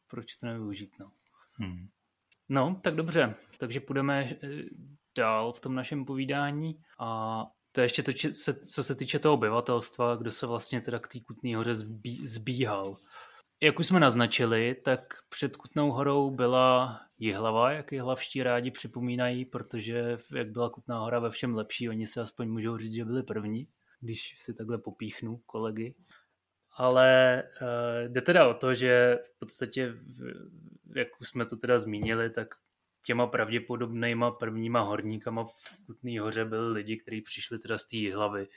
[0.08, 1.12] proč to nevyužít, no.
[1.54, 1.88] Hmm.
[2.50, 4.48] No, tak dobře, takže půjdeme eh,
[5.18, 7.44] dál v tom našem povídání a
[7.78, 8.12] to je ještě to,
[8.74, 12.96] co se týče toho obyvatelstva, kdo se vlastně teda k té Kutné hoře zbí, zbíhal.
[13.62, 20.18] Jak už jsme naznačili, tak před Kutnou horou byla Jihlava, jak hlavští rádi připomínají, protože
[20.36, 23.68] jak byla Kutná hora ve všem lepší, oni se aspoň můžou říct, že byli první,
[24.02, 25.96] když si takhle popíchnu kolegy.
[26.78, 29.94] Ale uh, jde teda o to, že v podstatě,
[30.96, 32.48] jak už jsme to teda zmínili, tak
[33.08, 38.48] těma pravděpodobnýma prvníma horníkama v Kutný hoře byli lidi, kteří přišli teda z té hlavy,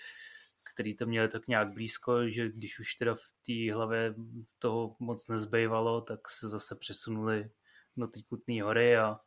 [0.73, 4.15] který to měli tak nějak blízko, že když už teda v té hlavě
[4.59, 7.51] toho moc nezbývalo, tak se zase přesunuli
[7.97, 9.21] do té Kutné hory a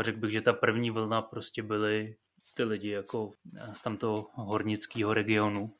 [0.00, 2.16] řekl bych, že ta první vlna prostě byly
[2.54, 3.32] ty lidi jako
[3.72, 5.74] z tamtoho hornického regionu.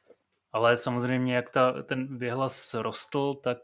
[0.52, 3.58] Ale samozřejmě, jak ta, ten vyhlas rostl, tak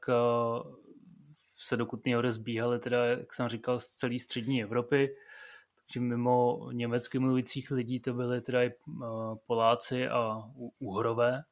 [1.62, 5.16] se do Kutné hory zbíhaly teda, jak jsem říkal, z celé střední Evropy.
[5.86, 8.74] Takže mimo německy mluvících lidí to byly teda i eh,
[9.46, 10.42] Poláci a
[10.78, 11.42] Uhrové.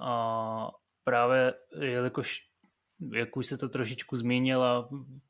[0.00, 0.70] A
[1.04, 2.48] právě jelikož,
[3.12, 4.88] jak už se to trošičku zmínil a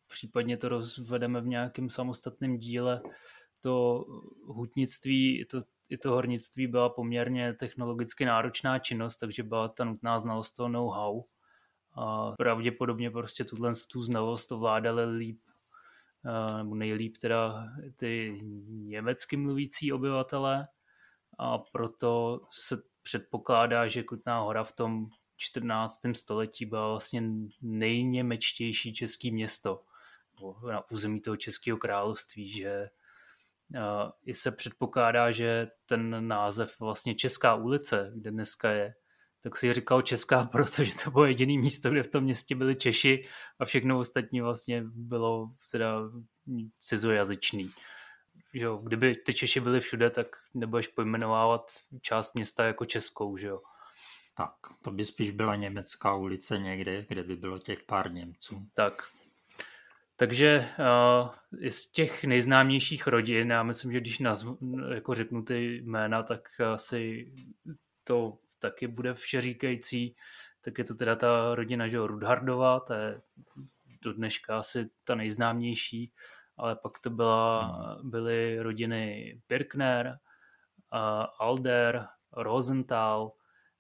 [0.09, 3.03] případně to rozvedeme v nějakém samostatném díle,
[3.61, 4.05] to
[4.47, 5.61] hutnictví, to,
[5.91, 11.23] i to hornictví byla poměrně technologicky náročná činnost, takže byla ta nutná znalost toho know-how
[11.97, 15.41] a pravděpodobně prostě tuhle tu znalost ovládali líp
[16.57, 20.69] nebo nejlíp teda ty německy mluvící obyvatele
[21.39, 26.01] a proto se předpokládá, že Kutná hora v tom 14.
[26.13, 27.23] století byla vlastně
[27.63, 29.83] nejněmečtější české město
[30.71, 32.89] na území toho českého království, že
[34.25, 38.95] i se předpokládá, že ten název vlastně Česká ulice, kde dneska je,
[39.47, 43.23] tak si říkal Česká, protože to bylo jediné místo, kde v tom městě byli Češi
[43.59, 46.01] a všechno ostatní vlastně bylo teda
[46.81, 47.71] cizojazyčný.
[48.53, 51.71] Jo, kdyby ty Češi byli všude, tak nebudeš pojmenovávat
[52.03, 53.61] část města jako Českou, že jo.
[54.37, 58.67] Tak, to by spíš byla německá ulice někde, kde by bylo těch pár Němců.
[58.75, 59.03] Tak.
[60.17, 64.59] Takže uh, z těch nejznámějších rodin, já myslím, že když nazvu,
[64.95, 67.33] jako řeknu ty jména, tak asi
[68.05, 70.17] to taky bude všeříkající,
[70.61, 73.21] tak je to teda ta rodina že Rudhardova, to je
[74.03, 76.13] do dneška asi ta nejznámější,
[76.57, 78.11] ale pak to byla, hmm.
[78.11, 80.19] byly rodiny Birkner,
[81.39, 83.33] Alder, Rosenthal,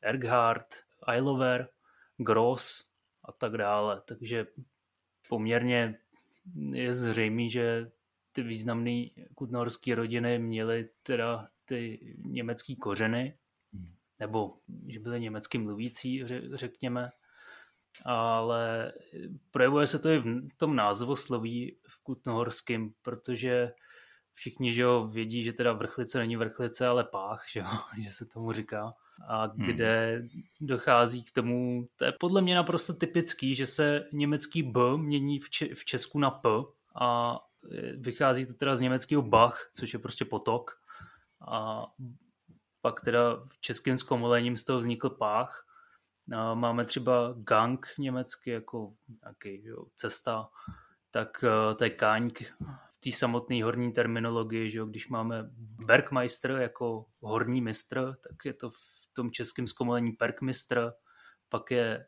[0.02, 0.74] Erghardt,
[1.08, 1.68] Eilover,
[2.16, 2.90] Gross
[3.24, 4.02] a tak dále.
[4.04, 4.46] Takže
[5.28, 5.98] poměrně
[6.72, 7.90] je zřejmé, že
[8.32, 13.38] ty významné kutnorské rodiny měly teda ty německé kořeny
[14.20, 14.56] nebo
[14.88, 17.08] že byli německy mluvící, řekněme.
[18.04, 18.92] ale
[19.50, 23.72] projevuje se to i v tom názvosloví v Kutnohorském, protože
[24.34, 27.66] všichni že jo, vědí, že teda vrchlice není vrchlice, ale pách, že, jo,
[28.02, 28.94] že se tomu říká.
[29.28, 29.66] A hmm.
[29.66, 30.42] kde hmm.
[30.60, 35.50] dochází k tomu, to je podle mě naprosto typický, že se německý B mění v,
[35.50, 36.48] če- v Česku na P
[37.00, 37.38] a
[37.96, 40.80] vychází to teda z německého Bach, což je prostě potok.
[41.48, 41.86] A
[42.86, 45.66] pak teda v českým zkomolením z toho vznikl pách.
[46.54, 50.48] Máme třeba gang německy, jako nějaký jo, cesta,
[51.10, 52.40] tak eh, to je káňk
[52.90, 55.50] v té samotné horní terminologii, že jo, když máme
[55.86, 58.76] Bergmeister jako horní mistr, tak je to v
[59.12, 60.92] tom českém zkomolení Perkmistr,
[61.48, 62.06] pak je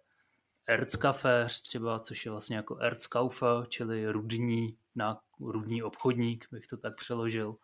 [0.66, 6.96] Erzkaféř třeba, což je vlastně jako Erzkaufer, čili rudní, na, rudní obchodník, bych to tak
[6.96, 7.56] přeložil.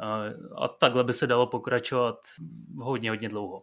[0.00, 2.16] A, takhle by se dalo pokračovat
[2.78, 3.62] hodně, hodně dlouho.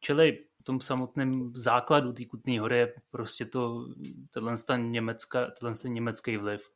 [0.00, 3.88] Čili v tom samotném základu té Kutné hory je prostě to,
[4.30, 6.70] tenhle, německa, tenhle německý vliv.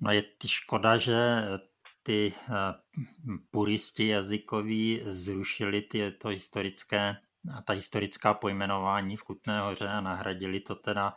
[0.00, 1.42] No je škoda, že
[2.02, 2.52] ty eh,
[3.50, 7.16] puristi jazykoví zrušili ty, to historické,
[7.64, 11.14] ta historická pojmenování v Kutné hoře a nahradili to teda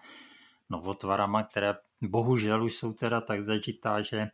[0.70, 4.28] novotvarama, které bohužel už jsou teda tak zažitá, že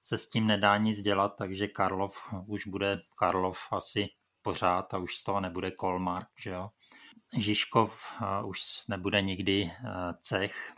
[0.00, 4.08] se s tím nedá nic dělat, takže Karlov už bude Karlov asi
[4.42, 6.70] pořád a už z toho nebude Kolmark, že jo.
[7.36, 9.72] Žižkov už nebude nikdy
[10.20, 10.72] cech,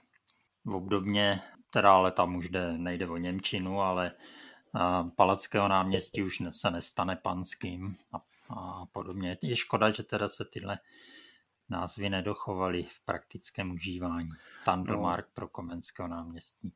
[0.66, 4.12] obdobně, teda ale tam už jde, nejde o Němčinu, ale
[5.16, 8.22] Palackého náměstí už se nestane panským a,
[8.56, 9.38] a podobně.
[9.42, 10.78] Je škoda, že teda se tyhle
[11.68, 14.28] názvy nedochovaly v praktickém užívání.
[14.64, 15.32] Tandomark no.
[15.34, 16.72] pro Komenského náměstí.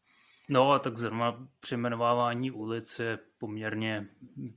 [0.48, 4.08] No a tak zrovna přejmenovávání ulic je poměrně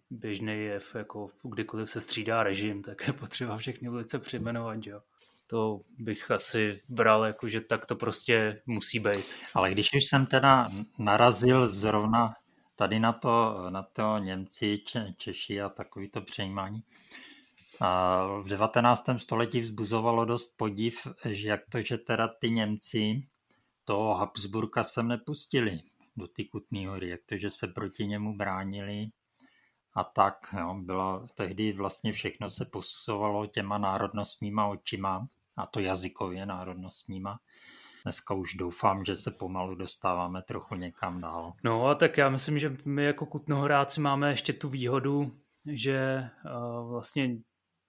[0.09, 5.01] běžný jev, jako kdykoliv se střídá režim, tak je potřeba všechny ulice přejmenovat, jo.
[5.49, 9.25] To bych asi bral, jako že tak to prostě musí být.
[9.53, 10.67] Ale když už jsem teda
[10.99, 12.33] narazil zrovna
[12.75, 16.83] tady na to, na to Němci, Če, Češi a takový to přejímání.
[17.79, 19.09] A v 19.
[19.17, 23.27] století vzbuzovalo dost podiv, že jak to, že teda ty Němci
[23.87, 25.79] toho Habsburka sem nepustili
[26.17, 29.07] do ty Kutné hory, jak to, že se proti němu bránili
[29.93, 30.55] a tak.
[30.59, 35.27] Jo, bylo, tehdy vlastně všechno se posuzovalo těma národnostníma očima,
[35.57, 37.39] a to jazykově národnostníma.
[38.03, 41.53] Dneska už doufám, že se pomalu dostáváme trochu někam dál.
[41.63, 45.31] No a tak já myslím, že my jako Kutnohoráci máme ještě tu výhodu,
[45.65, 47.37] že uh, vlastně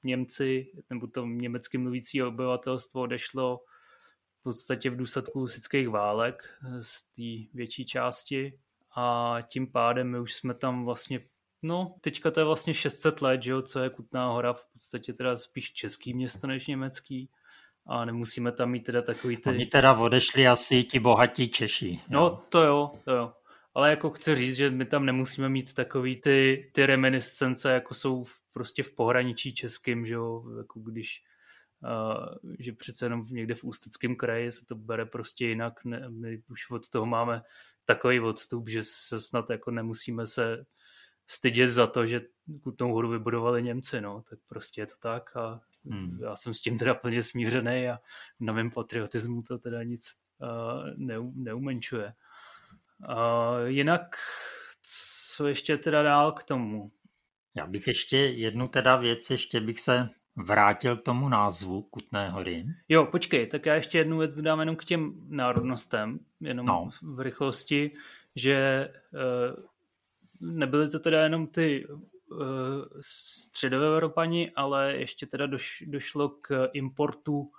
[0.03, 3.61] Němci, nebo to německy mluvící obyvatelstvo odešlo
[4.41, 6.45] v podstatě v důsledku husických válek
[6.81, 8.59] z té větší části
[8.97, 11.21] a tím pádem my už jsme tam vlastně
[11.63, 15.13] No, teďka to je vlastně 600 let, že jo, co je Kutná hora, v podstatě
[15.13, 17.31] teda spíš český město než německý
[17.87, 19.51] a nemusíme tam mít teda takový ty...
[19.51, 21.91] Oni teda odešli asi ti bohatí Češi.
[21.91, 21.99] Jo.
[22.09, 23.33] No, to jo, to jo.
[23.75, 28.25] Ale jako chci říct, že my tam nemusíme mít takový ty, ty reminiscence, jako jsou
[28.25, 31.23] v, prostě v pohraničí českým, že jo, jako když
[32.59, 35.85] že přece jenom někde v Ústeckém kraji se to bere prostě jinak.
[35.85, 37.43] Ne, my už od toho máme
[37.85, 40.65] takový odstup, že se snad jako nemusíme se
[41.27, 42.21] stydět za to, že
[42.63, 45.61] Kutnou horu vybudovali Němci, no, tak prostě je to tak a
[45.91, 46.19] Hmm.
[46.23, 47.99] Já jsem s tím teda plně smířený a
[48.41, 52.15] na mém patriotismu to teda nic uh, neu, neumenčuje.
[53.09, 54.17] Uh, jinak,
[55.37, 56.93] co ještě teda dál k tomu?
[57.55, 60.09] Já bych ještě jednu teda věc, ještě bych se
[60.45, 62.67] vrátil k tomu názvu Kutné hory.
[62.89, 66.89] Jo, počkej, tak já ještě jednu věc dodám jenom k těm národnostem, jenom no.
[67.03, 67.91] v rychlosti,
[68.37, 69.65] že uh,
[70.41, 71.87] nebyly to teda jenom ty
[72.33, 77.51] Eh, středoevropani, ale ještě teda doš, došlo k importu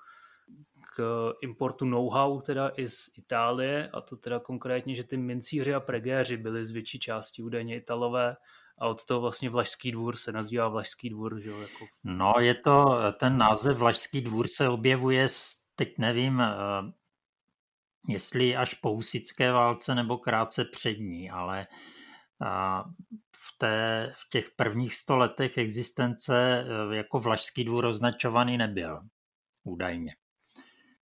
[0.96, 5.80] k importu know-how teda i z Itálie a to teda konkrétně, že ty mincíři a
[5.80, 8.36] pregéři byli z větší části údajně Italové
[8.80, 11.42] a od toho vlastně Vlašský dvůr se nazývá Vlašský dvůr.
[11.42, 11.50] Že?
[11.50, 11.86] Jako...
[12.04, 15.28] No je to, ten název Vlašský dvůr se objevuje,
[15.76, 16.50] teď nevím, eh,
[18.08, 21.68] jestli až po husické válce nebo krátce před ní, ale
[23.32, 29.02] v, té, v těch prvních sto letech existence eh, jako Vlašský dvůr označovaný nebyl,
[29.64, 30.16] údajně.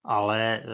[0.04, 0.66] Ale eh,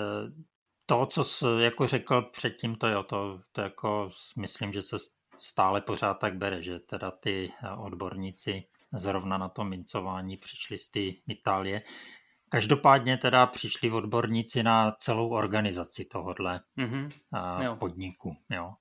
[0.86, 4.96] to, co jsi jako řekl předtím, to jo, to, to jako myslím, že se
[5.42, 10.88] stále pořád tak bere, že teda ty eh, odborníci zrovna na to mincování přišli z
[10.88, 11.82] té Itálie.
[12.48, 17.78] Každopádně teda přišli odborníci na celou organizaci tohohle mm-hmm.
[17.78, 18.36] podniku.
[18.50, 18.74] Jo.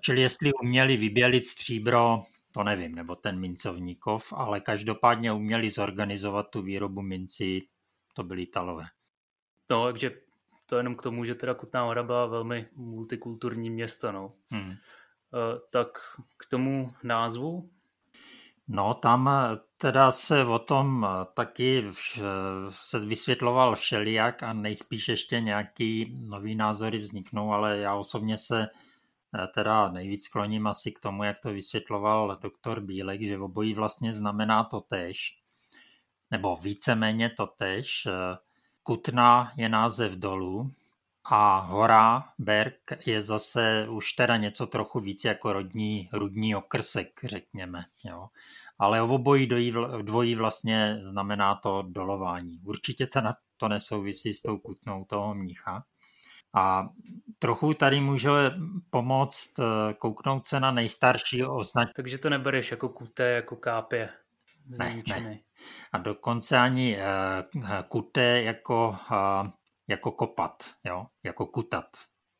[0.00, 2.22] Čili jestli uměli vybělit stříbro,
[2.52, 7.68] to nevím, nebo ten mincovníkov, ale každopádně uměli zorganizovat tu výrobu mincí,
[8.14, 8.84] to byli Italové.
[9.70, 10.10] No, takže
[10.66, 14.32] to jenom k tomu, že teda Kutná hora byla velmi multikulturní město, no.
[14.50, 14.70] Hmm.
[15.34, 15.88] Uh, tak
[16.36, 17.70] k tomu názvu?
[18.68, 19.30] No, tam
[19.76, 21.84] teda se o tom taky
[22.70, 28.68] se vysvětloval všelijak a nejspíš ještě nějaký nový názory vzniknou, ale já osobně se
[29.54, 34.64] teda nejvíc kloním asi k tomu, jak to vysvětloval doktor Bílek, že obojí vlastně znamená
[34.64, 35.38] to tež,
[36.30, 38.08] nebo víceméně to tež.
[38.82, 40.72] Kutna je název dolu
[41.24, 47.84] a hora, berg, je zase už teda něco trochu víc jako rodní, rudní okrsek, řekněme.
[48.04, 48.28] Jo.
[48.78, 49.48] Ale obojí
[50.02, 52.60] dvojí vlastně znamená to dolování.
[52.64, 55.84] Určitě teda to nesouvisí s tou kutnou toho mnicha.
[56.54, 56.88] A
[57.38, 58.30] trochu tady může
[58.90, 61.92] pomoct eh, kouknout se na nejstarší označení.
[61.96, 64.08] Takže to nebereš jako kuté, jako kápě
[64.66, 65.38] z ne, ne.
[65.92, 66.98] A dokonce ani
[67.56, 69.50] uh, kuté jako, uh,
[69.88, 71.06] jako kopat, jo?
[71.22, 71.86] jako kutat.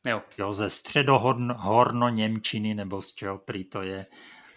[0.05, 0.21] Jo.
[0.37, 4.05] jo ze středohorno Němčiny, nebo z čeho prý to je,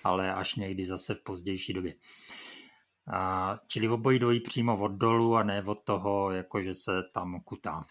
[0.05, 1.93] ale až někdy zase v pozdější době.
[3.13, 7.41] A, čili obojí dojí přímo od dolu a ne od toho, jako že se tam
[7.41, 7.85] kutá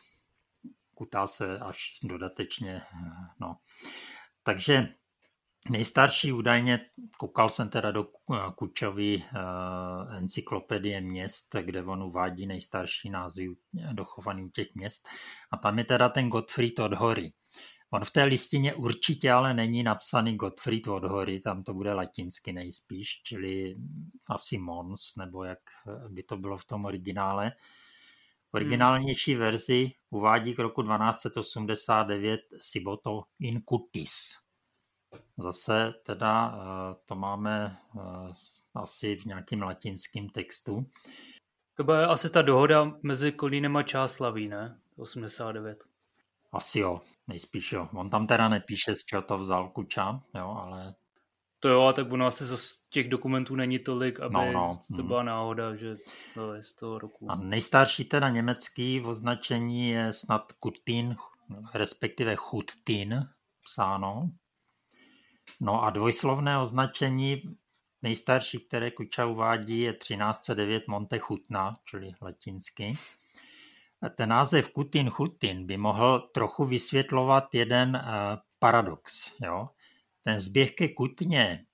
[0.97, 2.81] kutá se až dodatečně.
[3.39, 3.57] No.
[4.43, 4.87] Takže
[5.69, 6.79] nejstarší údajně,
[7.17, 8.07] koukal jsem teda do
[8.55, 13.47] Kučovy uh, encyklopedie měst, kde on uvádí nejstarší názvy
[13.93, 15.07] dochovaný těch měst.
[15.51, 17.33] A tam je teda ten Gottfried od hory.
[17.89, 22.53] On v té listině určitě ale není napsaný Gottfried od hory, tam to bude latinsky
[22.53, 23.75] nejspíš, čili
[24.29, 25.59] asi Mons, nebo jak
[26.09, 27.51] by to bylo v tom originále.
[28.51, 34.46] Originálnější verzi uvádí k roku 1289 Siboto Incutis.
[35.37, 38.33] Zase teda eh, to máme eh,
[38.75, 40.85] asi v nějakým latinském textu.
[41.75, 44.79] To byla asi ta dohoda mezi Kolínem a Čáslaví, ne?
[44.97, 45.83] 89.
[46.51, 47.89] Asi jo, nejspíš jo.
[47.93, 50.95] On tam teda nepíše, z čeho to vzal Kuča, jo, ale
[51.59, 54.79] to jo, tak ono asi z těch dokumentů není tolik, aby no, no.
[54.95, 55.95] to byla náhoda, že
[56.33, 57.31] to je z toho roku.
[57.31, 61.15] A nejstarší teda německý označení je snad Kutin,
[61.73, 63.29] respektive Chuttin
[63.63, 64.29] psáno.
[65.59, 67.41] No a dvojslovné označení
[68.01, 72.97] nejstarší, které Kuča uvádí, je 1309 Monte Chutna, čili latinsky.
[74.15, 79.31] Ten název Kutin Chutin by mohl trochu vysvětlovat jeden uh, paradox.
[79.43, 79.69] Jo?
[80.23, 81.65] Ten zběh ke kutně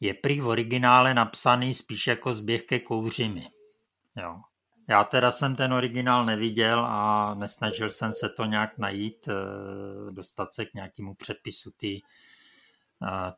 [0.00, 3.48] je prý v originále napsaný spíš jako zběh ke kouřimi.
[4.16, 4.40] Jo.
[4.88, 10.52] Já teda jsem ten originál neviděl a nesnažil jsem se to nějak najít, eh, dostat
[10.52, 11.98] se k nějakému přepisu eh,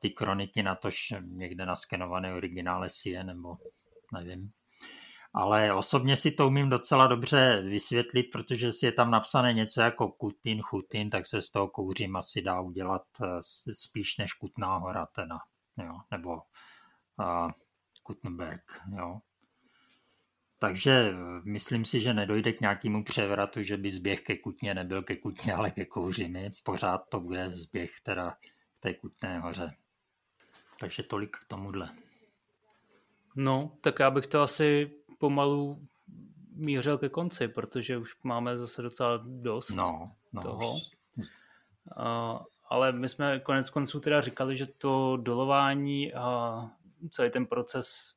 [0.01, 3.57] ty kroniky, na tož někde naskenované originále si je, nebo
[4.13, 4.53] nevím
[5.35, 10.09] ale osobně si to umím docela dobře vysvětlit, protože si je tam napsané něco jako
[10.09, 13.27] Kutin, Chutin, tak se z toho kouřím asi dá udělat eh,
[13.73, 15.39] spíš než Kutná hora teda,
[15.79, 17.51] jo, nebo uh,
[18.03, 19.19] Kutnberg, jo.
[20.59, 25.03] Takže eh, myslím si, že nedojde k nějakému převratu, že by zběh ke Kutně nebyl
[25.03, 26.51] ke Kutně, ale ke Kouřimi.
[26.65, 28.37] Pořád to bude zběh teda
[28.85, 29.75] k té Kutné hoře.
[30.81, 31.91] Takže tolik k tomuhle.
[33.37, 35.87] No, tak já bych to asi pomalu
[36.51, 40.79] mířil ke konci, protože už máme zase docela dost no, no, toho.
[41.97, 46.57] A, ale my jsme konec konců teda říkali, že to dolování a
[47.11, 48.15] celý ten proces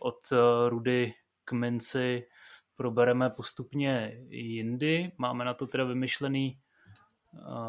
[0.00, 1.14] od eh, rudy
[1.44, 2.26] k minci
[2.76, 5.12] probereme postupně jindy.
[5.18, 6.60] Máme na to teda vymyšlený,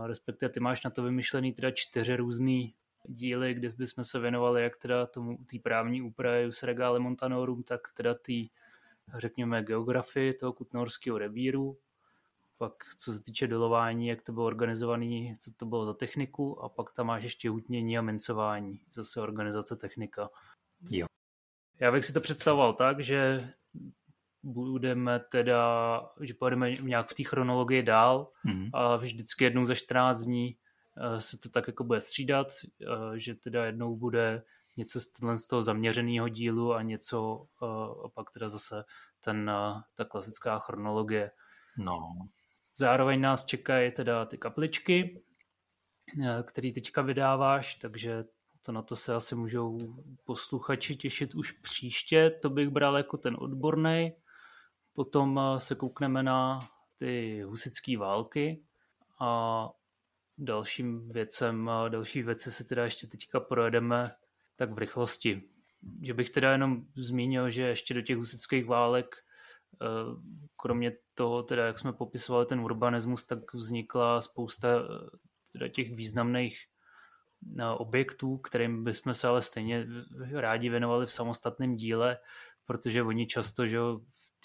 [0.05, 2.73] respektive ty máš na to vymyšlený teda čtyři různý
[3.03, 7.81] díly, kde bychom se věnovali jak teda tomu té právní úpravy Jus Regale Montanorum, tak
[7.93, 8.33] teda té
[9.17, 11.77] řekněme, geografii toho kutnorského revíru,
[12.57, 16.69] pak co se týče dolování, jak to bylo organizované, co to bylo za techniku a
[16.69, 20.29] pak tam máš ještě hutnění a mincování, zase organizace technika.
[20.89, 21.07] Jo.
[21.79, 23.49] Já bych si to představoval tak, že
[24.43, 28.69] budeme teda, že pojedeme nějak v té chronologii dál mm.
[28.73, 30.57] a vždycky jednou za 14 dní
[30.97, 32.47] eh, se to tak jako bude střídat,
[32.81, 34.43] eh, že teda jednou bude
[34.77, 34.99] něco
[35.35, 38.83] z toho zaměřeného dílu a něco uh, a pak teda zase
[39.23, 39.51] ten,
[39.95, 41.31] ta klasická chronologie.
[41.77, 41.99] No.
[42.75, 45.21] Zároveň nás čekají teda ty kapličky,
[46.43, 48.21] který teďka vydáváš, takže
[48.65, 52.29] to na to se asi můžou posluchači těšit už příště.
[52.41, 54.13] To bych bral jako ten odborný.
[54.93, 58.63] Potom se koukneme na ty husické války
[59.19, 59.69] a
[60.37, 64.11] dalším věcem, další věci si teda ještě teďka projedeme
[64.55, 65.43] tak v rychlosti.
[66.01, 69.15] Že bych teda jenom zmínil, že ještě do těch husických válek
[70.57, 74.67] kromě toho, teda jak jsme popisovali ten urbanismus, tak vznikla spousta
[75.53, 76.65] teda těch významných
[77.77, 79.87] objektů, kterým bychom se ale stejně
[80.33, 82.17] rádi věnovali v samostatném díle,
[82.65, 83.77] protože oni často, že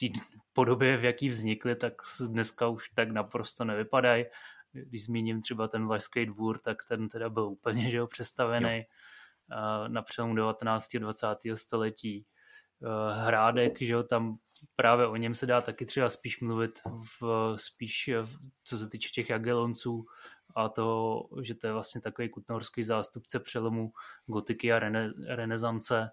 [0.01, 0.21] té
[0.53, 1.93] podobě, v jaký vznikly, tak
[2.29, 4.25] dneska už tak naprosto nevypadají.
[4.73, 9.89] Když zmíním třeba ten Vlašský dvůr, tak ten teda byl úplně že jo, přestavený jo.
[9.89, 10.95] na přelomu 19.
[10.95, 11.27] a 20.
[11.55, 12.27] století.
[13.15, 14.39] Hrádek, že jo, tam
[14.77, 16.81] právě o něm se dá taky třeba spíš mluvit
[17.21, 18.11] v, spíš
[18.65, 20.07] co se týče těch Jagelonců
[20.57, 23.93] a to, že to je vlastně takový kutnohorský zástupce přelomu
[24.27, 26.11] gotiky a rene, renesance,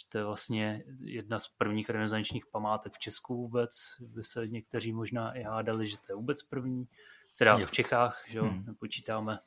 [0.00, 3.70] že to je vlastně jedna z prvních renesančních památek v Česku vůbec,
[4.00, 6.88] by se někteří možná i hádali, že to je vůbec první,
[7.36, 8.64] teda v Čechách, že jo, hmm.
[8.66, 9.38] nepočítáme,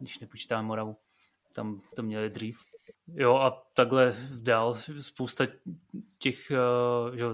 [0.00, 0.96] když nepočítáme Moravu,
[1.54, 2.60] tam to měli dřív.
[3.06, 5.46] Jo a takhle dál spousta
[6.18, 7.24] těch, eh, že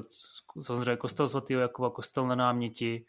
[0.60, 3.06] samozřejmě kostel svatého Jakova, kostel na náměti,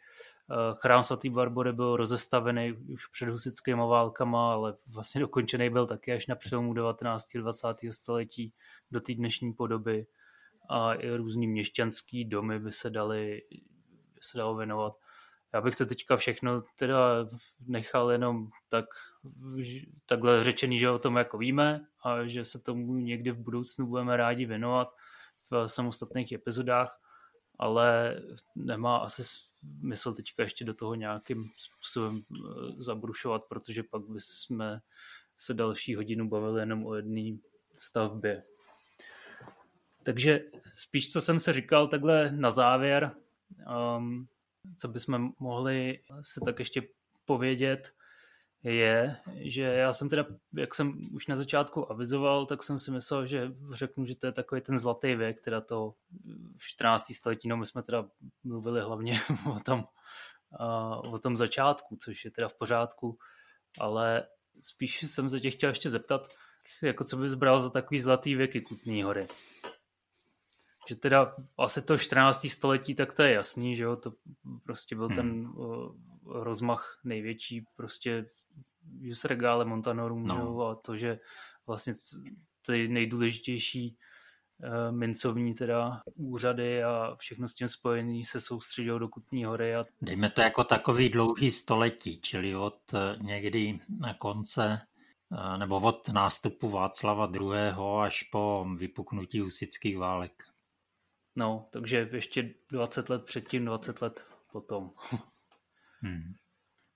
[0.76, 6.28] chrám svatý Barbory byl rozestavený už před husickými válkama, ale vlastně dokončený byl taky až
[6.28, 7.36] na přelomu 19.
[7.36, 7.68] a 20.
[7.92, 8.54] století
[8.92, 10.08] do té dnešní podoby
[10.70, 13.42] a i různý měšťanský domy by se dali
[14.22, 14.94] by se dalo věnovat.
[15.54, 17.28] Já bych to teďka všechno teda
[17.68, 18.86] nechal jenom tak,
[20.06, 24.18] takhle řečený, že o tom jako víme a že se tomu někdy v budoucnu budeme
[24.18, 24.96] rádi věnovat
[25.50, 27.01] v samostatných epizodách,
[27.62, 28.22] ale
[28.56, 32.40] nemá asi smysl teďka ještě do toho nějakým způsobem eh,
[32.78, 34.80] zabrušovat, protože pak bychom
[35.38, 37.38] se další hodinu bavili jenom o jedné
[37.74, 38.44] stavbě.
[40.04, 40.40] Takže
[40.74, 43.12] spíš, co jsem se říkal takhle na závěr,
[43.98, 44.28] um,
[44.78, 46.82] co bychom mohli se tak ještě
[47.26, 47.94] povědět,
[48.64, 53.28] je, že já jsem teda, jak jsem už na začátku avizoval, tak jsem si myslel,
[53.28, 55.94] že řeknu, že to je takový ten zlatý věk, teda to
[56.58, 57.14] v 14.
[57.14, 58.06] století, no my jsme teda
[58.44, 59.20] mluvili hlavně
[59.56, 59.84] o tom,
[61.12, 63.18] o tom začátku, což je teda v pořádku,
[63.80, 64.24] ale
[64.62, 66.28] spíš jsem se tě chtěl ještě zeptat,
[66.84, 69.28] jako co bys bral za takový zlatý věky Kutní hory
[70.88, 72.48] že teda asi to 14.
[72.50, 74.14] století, tak to je jasný, že jo, to
[74.64, 75.16] prostě byl hmm.
[75.16, 75.54] ten
[76.26, 78.26] rozmach největší prostě
[79.00, 80.62] jus regale Montanorum, no.
[80.62, 81.20] a to, že
[81.68, 81.94] vlastně
[82.66, 83.98] ty nejdůležitější
[84.64, 89.76] uh, mincovní teda úřady a všechno s tím spojený se soustředil do Kutní hory.
[89.76, 89.84] A...
[90.02, 94.82] Dejme to jako takový dlouhý století, čili od uh, někdy na konce
[95.58, 97.74] nebo od nástupu Václava II.
[98.02, 100.44] až po vypuknutí husických válek.
[101.36, 104.92] No, takže ještě 20 let předtím, 20 let potom.
[106.02, 106.34] hmm.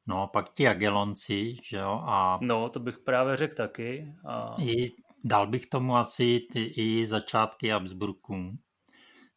[0.08, 2.04] No a pak ti Agelonci, že jo?
[2.06, 2.40] A...
[2.42, 4.16] No, to bych právě řekl taky.
[4.28, 4.56] A...
[4.60, 4.92] I,
[5.24, 8.58] dal bych tomu asi ty, i začátky Habsburků,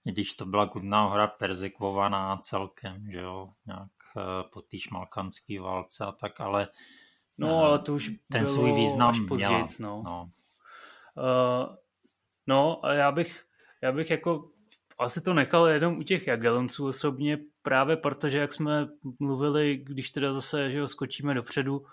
[0.04, 6.04] když to byla Kudná hora perzekvovaná celkem, že jo, nějak eh, po té šmalkanské válce
[6.04, 6.68] a tak, ale
[7.38, 9.66] No, ale to už ten svůj význam až měla.
[9.80, 10.02] No.
[10.04, 10.30] No.
[11.16, 11.76] Uh,
[12.46, 13.44] no a já bych,
[13.82, 14.50] já bych jako
[14.98, 18.88] asi to nechal jenom u těch Jagelonců osobně, právě protože, jak jsme
[19.18, 21.86] mluvili, když teda zase že ho, skočíme dopředu,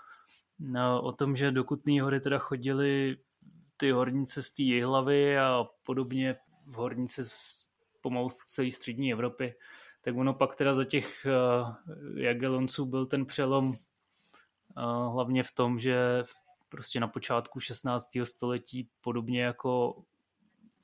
[0.58, 3.16] no, o tom, že do Kutné hory teda chodili
[3.76, 6.36] ty horníci z té Jihlavy a podobně
[6.74, 7.66] horníci z
[8.00, 9.54] pomalu z celé střední Evropy,
[10.00, 13.74] tak ono pak teda za těch uh, Jagelonců byl ten přelom uh,
[15.12, 16.24] hlavně v tom, že
[16.68, 18.08] prostě na počátku 16.
[18.24, 20.02] století, podobně jako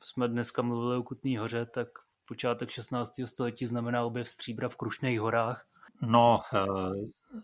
[0.05, 1.89] jsme dneska mluvili o Kutné hoře, tak
[2.33, 3.13] počátek 16.
[3.25, 5.67] století znamená objev stříbra v Krušných horách?
[6.03, 7.39] No, eh,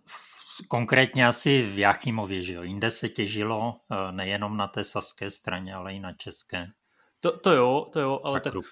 [0.69, 2.62] konkrétně asi v Jachimově, že jo.
[2.62, 6.66] Jinde se těžilo eh, nejenom na té saské straně, ale i na české.
[7.20, 8.62] To, to jo, to jo, ale tak, tak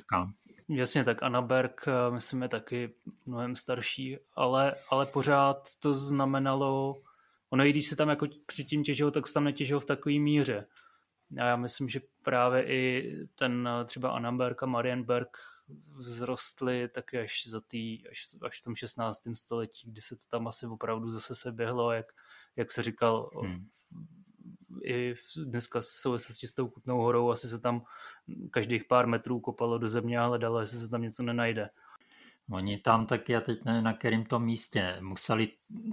[0.68, 2.94] jasně, tak Anaberg, eh, myslím, je taky
[3.26, 6.94] mnohem starší, ale, ale pořád to znamenalo,
[7.50, 10.66] ono i když se tam jako předtím těžilo, tak se tam netěžilo v takové míře.
[11.40, 15.28] A já myslím, že právě i ten třeba Annaberg a Marienberg
[15.98, 19.22] vzrostly taky až, za tý, až, až v tom 16.
[19.34, 22.06] století, kdy se to tam asi opravdu zase se běhlo, jak,
[22.56, 23.68] jak se říkal, hmm.
[24.84, 27.84] i dneska v souvislosti s tou Kutnou horou asi se tam
[28.50, 31.70] každých pár metrů kopalo do země a hledalo, jestli se tam něco nenajde.
[32.50, 35.48] Oni tam taky, já teď nevím, na kterém tom místě, museli,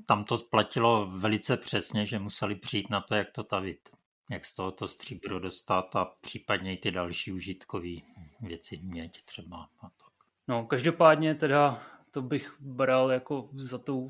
[0.06, 3.90] tam to platilo velice přesně, že museli přijít na to, jak to tavit
[4.30, 7.96] jak z tohoto stříbro dostat a případně i ty další užitkové
[8.42, 9.58] věci měť třeba.
[9.82, 10.14] A tak.
[10.48, 14.10] No, každopádně teda to bych bral jako za tou,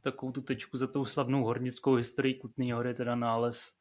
[0.00, 3.80] takovou tu tečku, za tou slavnou hornickou historii Kutný hory, teda nález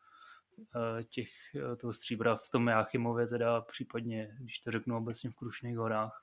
[0.59, 5.35] eh, těch, eh, toho stříbra v tom Jáchymově, teda případně, když to řeknu obecně v
[5.35, 6.21] Krušných horách.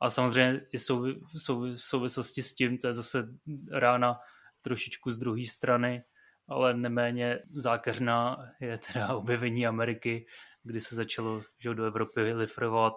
[0.00, 3.28] A samozřejmě i souvi, souvi, souvislosti s tím, to je zase
[3.70, 4.18] rána
[4.62, 6.02] trošičku z druhé strany,
[6.48, 10.26] ale neméně zákeřná je teda objevení Ameriky,
[10.62, 12.94] kdy se začalo že do Evropy lifrovat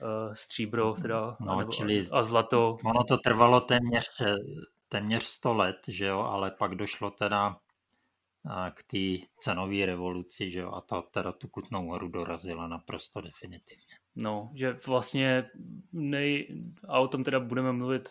[0.00, 2.78] uh, stříbro teda, no, nebo, čili a zlato.
[2.84, 4.10] Ono to trvalo téměř,
[4.88, 7.56] téměř 100 let, že jo, ale pak došlo teda
[8.74, 13.94] k té cenové revoluci, že jo, a ta teda tu Kutnou horu dorazila naprosto definitivně.
[14.16, 15.50] No, že vlastně
[15.92, 16.48] nej,
[16.88, 18.08] a o tom teda budeme mluvit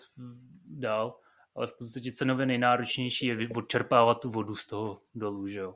[0.65, 1.19] dál,
[1.56, 5.76] ale v podstatě cenově nejnáročnější je odčerpávat tu vodu z toho dolu, že jo.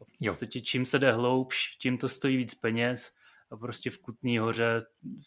[0.00, 3.12] A v podstatě čím se jde hloubš, tím to stojí víc peněz
[3.50, 4.80] a prostě v Kutný hoře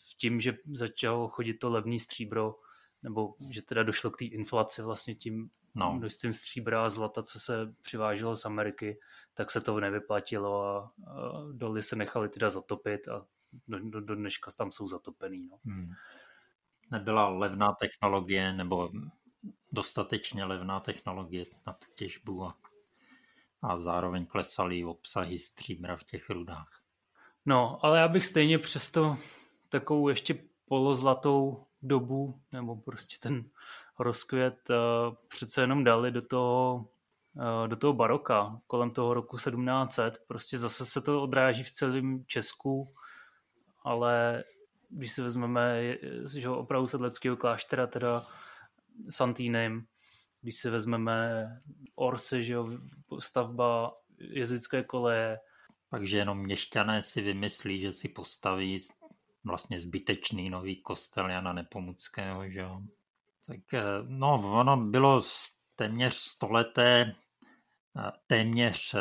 [0.10, 2.56] v tím, že začalo chodit to levný stříbro,
[3.04, 5.94] nebo že teda došlo k té inflaci vlastně tím no.
[5.94, 9.00] množstvím stříbra a zlata, co se přiváželo z Ameriky,
[9.34, 13.26] tak se to nevyplatilo a, a doly se nechali teda zatopit a
[13.68, 15.48] do, do, do dneška tam jsou zatopený.
[15.48, 15.60] No.
[15.66, 15.92] Hmm.
[16.92, 18.92] Nebyla levná technologie nebo
[19.72, 22.58] dostatečně levná technologie na tu těžbu a,
[23.62, 26.82] a zároveň klesaly obsahy stříbra v těch rudách.
[27.46, 29.18] No, ale já bych stejně přesto
[29.70, 33.44] takovou ještě polozlatou dobu, nebo prostě ten
[34.00, 36.90] rozkvět uh, přece jenom dali do toho,
[37.34, 40.24] uh, do toho baroka kolem toho roku 1700.
[40.28, 42.94] Prostě zase se to odráží v celém Česku,
[43.84, 44.44] ale
[44.90, 45.82] když si vezmeme
[46.36, 48.24] že opravdu sedleckého kláštera, teda
[49.10, 49.86] Santýnem,
[50.42, 51.48] když si vezmeme
[51.96, 52.70] Orse, že jo,
[53.20, 55.40] stavba jezuitské koleje.
[55.92, 58.78] Takže jenom měšťané si vymyslí, že si postaví
[59.44, 62.82] vlastně zbytečný nový kostel Jana Nepomuckého, že jo.
[63.48, 65.22] Tak eh, no, ono bylo
[65.76, 67.16] téměř stoleté
[67.98, 69.00] eh, téměř eh,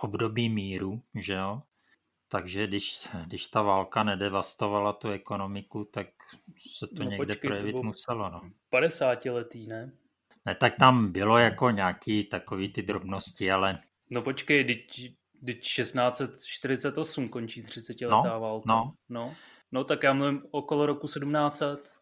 [0.00, 1.62] období míru, že jo.
[2.32, 6.06] Takže když, když ta válka nedevastovala tu ekonomiku, tak
[6.78, 8.30] se to no, někde počkej, projevit to muselo.
[8.30, 8.40] No.
[8.70, 9.92] 50 letý, ne?
[10.46, 13.78] Ne, tak tam bylo jako nějaký takový ty drobnosti, ale...
[14.10, 15.12] No počkej, teď,
[15.46, 18.64] teď 1648 končí 30 letá no, válka.
[18.66, 18.92] No.
[19.08, 19.34] no.
[19.72, 21.92] No tak já mluvím okolo roku 1700.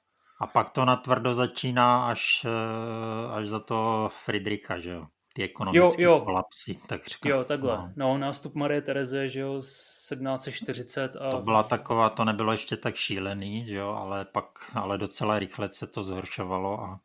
[0.40, 5.06] A pak to natvrdo začíná až, eh, až za to Friedricha, že jo?
[5.34, 6.20] Ty ekonomické jo, jo.
[6.20, 7.32] kolapsy, tak říkám.
[7.32, 7.76] Jo, takhle.
[7.76, 7.92] No.
[7.96, 11.30] no, nástup Marie Tereze, že jo, 1740 a...
[11.30, 15.72] To byla taková, to nebylo ještě tak šílený, že jo, ale pak, ale docela rychle
[15.72, 17.00] se to zhoršovalo a...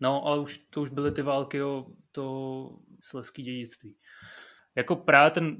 [0.00, 2.70] No, ale už, to už byly ty války o to
[3.00, 3.96] sleský dědictví.
[4.74, 5.56] Jako právě ten,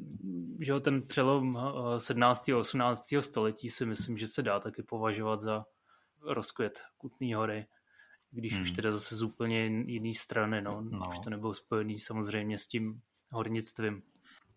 [0.60, 1.58] že jo, ten přelom
[1.98, 2.48] 17.
[2.48, 3.14] a 18.
[3.20, 5.64] století si myslím, že se dá taky považovat za
[6.22, 7.66] rozkvět Kutný hory,
[8.30, 8.62] když hmm.
[8.62, 10.80] už teda zase z úplně jiné strany, no.
[10.80, 11.08] no.
[11.10, 13.00] Už to nebylo spojený samozřejmě s tím
[13.30, 14.02] hornictvím.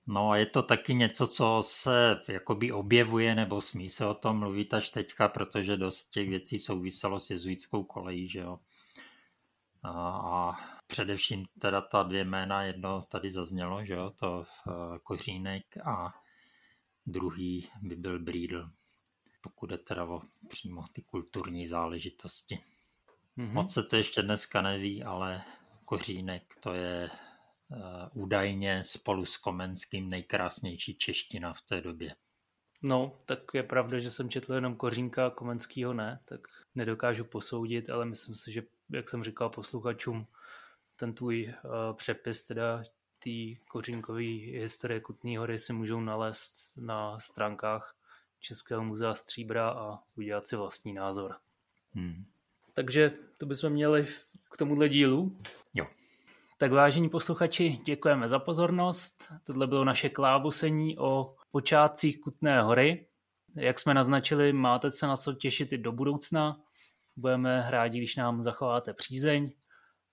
[0.08, 4.38] No a je to taky něco, co se jakoby objevuje, nebo smí se o tom
[4.38, 8.60] mluvit až teďka, protože dost těch věcí souviselo s jezuitskou kolejí, že jo.
[9.84, 10.58] A, a
[10.88, 16.14] především teda ta dvě jména, jedno tady zaznělo, že jo, to uh, Kořínek a
[17.06, 18.70] druhý by byl Brídl
[19.42, 22.64] pokud je teda o přímo ty kulturní záležitosti.
[23.38, 23.52] Mm-hmm.
[23.52, 25.42] Moc se to ještě dneska neví, ale
[25.86, 27.10] Kořínek to je
[27.70, 27.78] uh,
[28.24, 32.16] údajně spolu s Komenským nejkrásnější čeština v té době.
[32.82, 36.42] No, tak je pravda, že jsem četl jenom Kořínka a Komenskýho ne, tak
[36.76, 40.28] nedokážu posoudit, ale myslím si, že, jak jsem říkal posluchačům,
[40.96, 42.84] ten tvůj uh, přepis teda
[43.24, 44.24] té kořínkové
[44.60, 47.96] historie Kutné hory si můžou nalézt na stránkách
[48.40, 51.36] Českého muzea Stříbra a udělat si vlastní názor.
[51.94, 52.26] Hmm.
[52.74, 54.08] Takže to bychom měli
[54.52, 55.38] k tomuhle dílu.
[55.74, 55.86] Jo.
[56.58, 59.34] Tak vážení posluchači, děkujeme za pozornost.
[59.44, 63.08] Tohle bylo naše klávosení o počátcích Kutné hory.
[63.56, 66.62] Jak jsme naznačili, máte se na co těšit i do budoucna.
[67.16, 69.52] Budeme rádi, když nám zachováte přízeň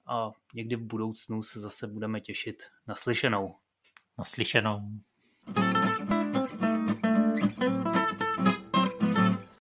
[0.07, 3.55] a někdy v budoucnu se zase budeme těšit na slyšenou.
[4.19, 4.81] Na slyšenou.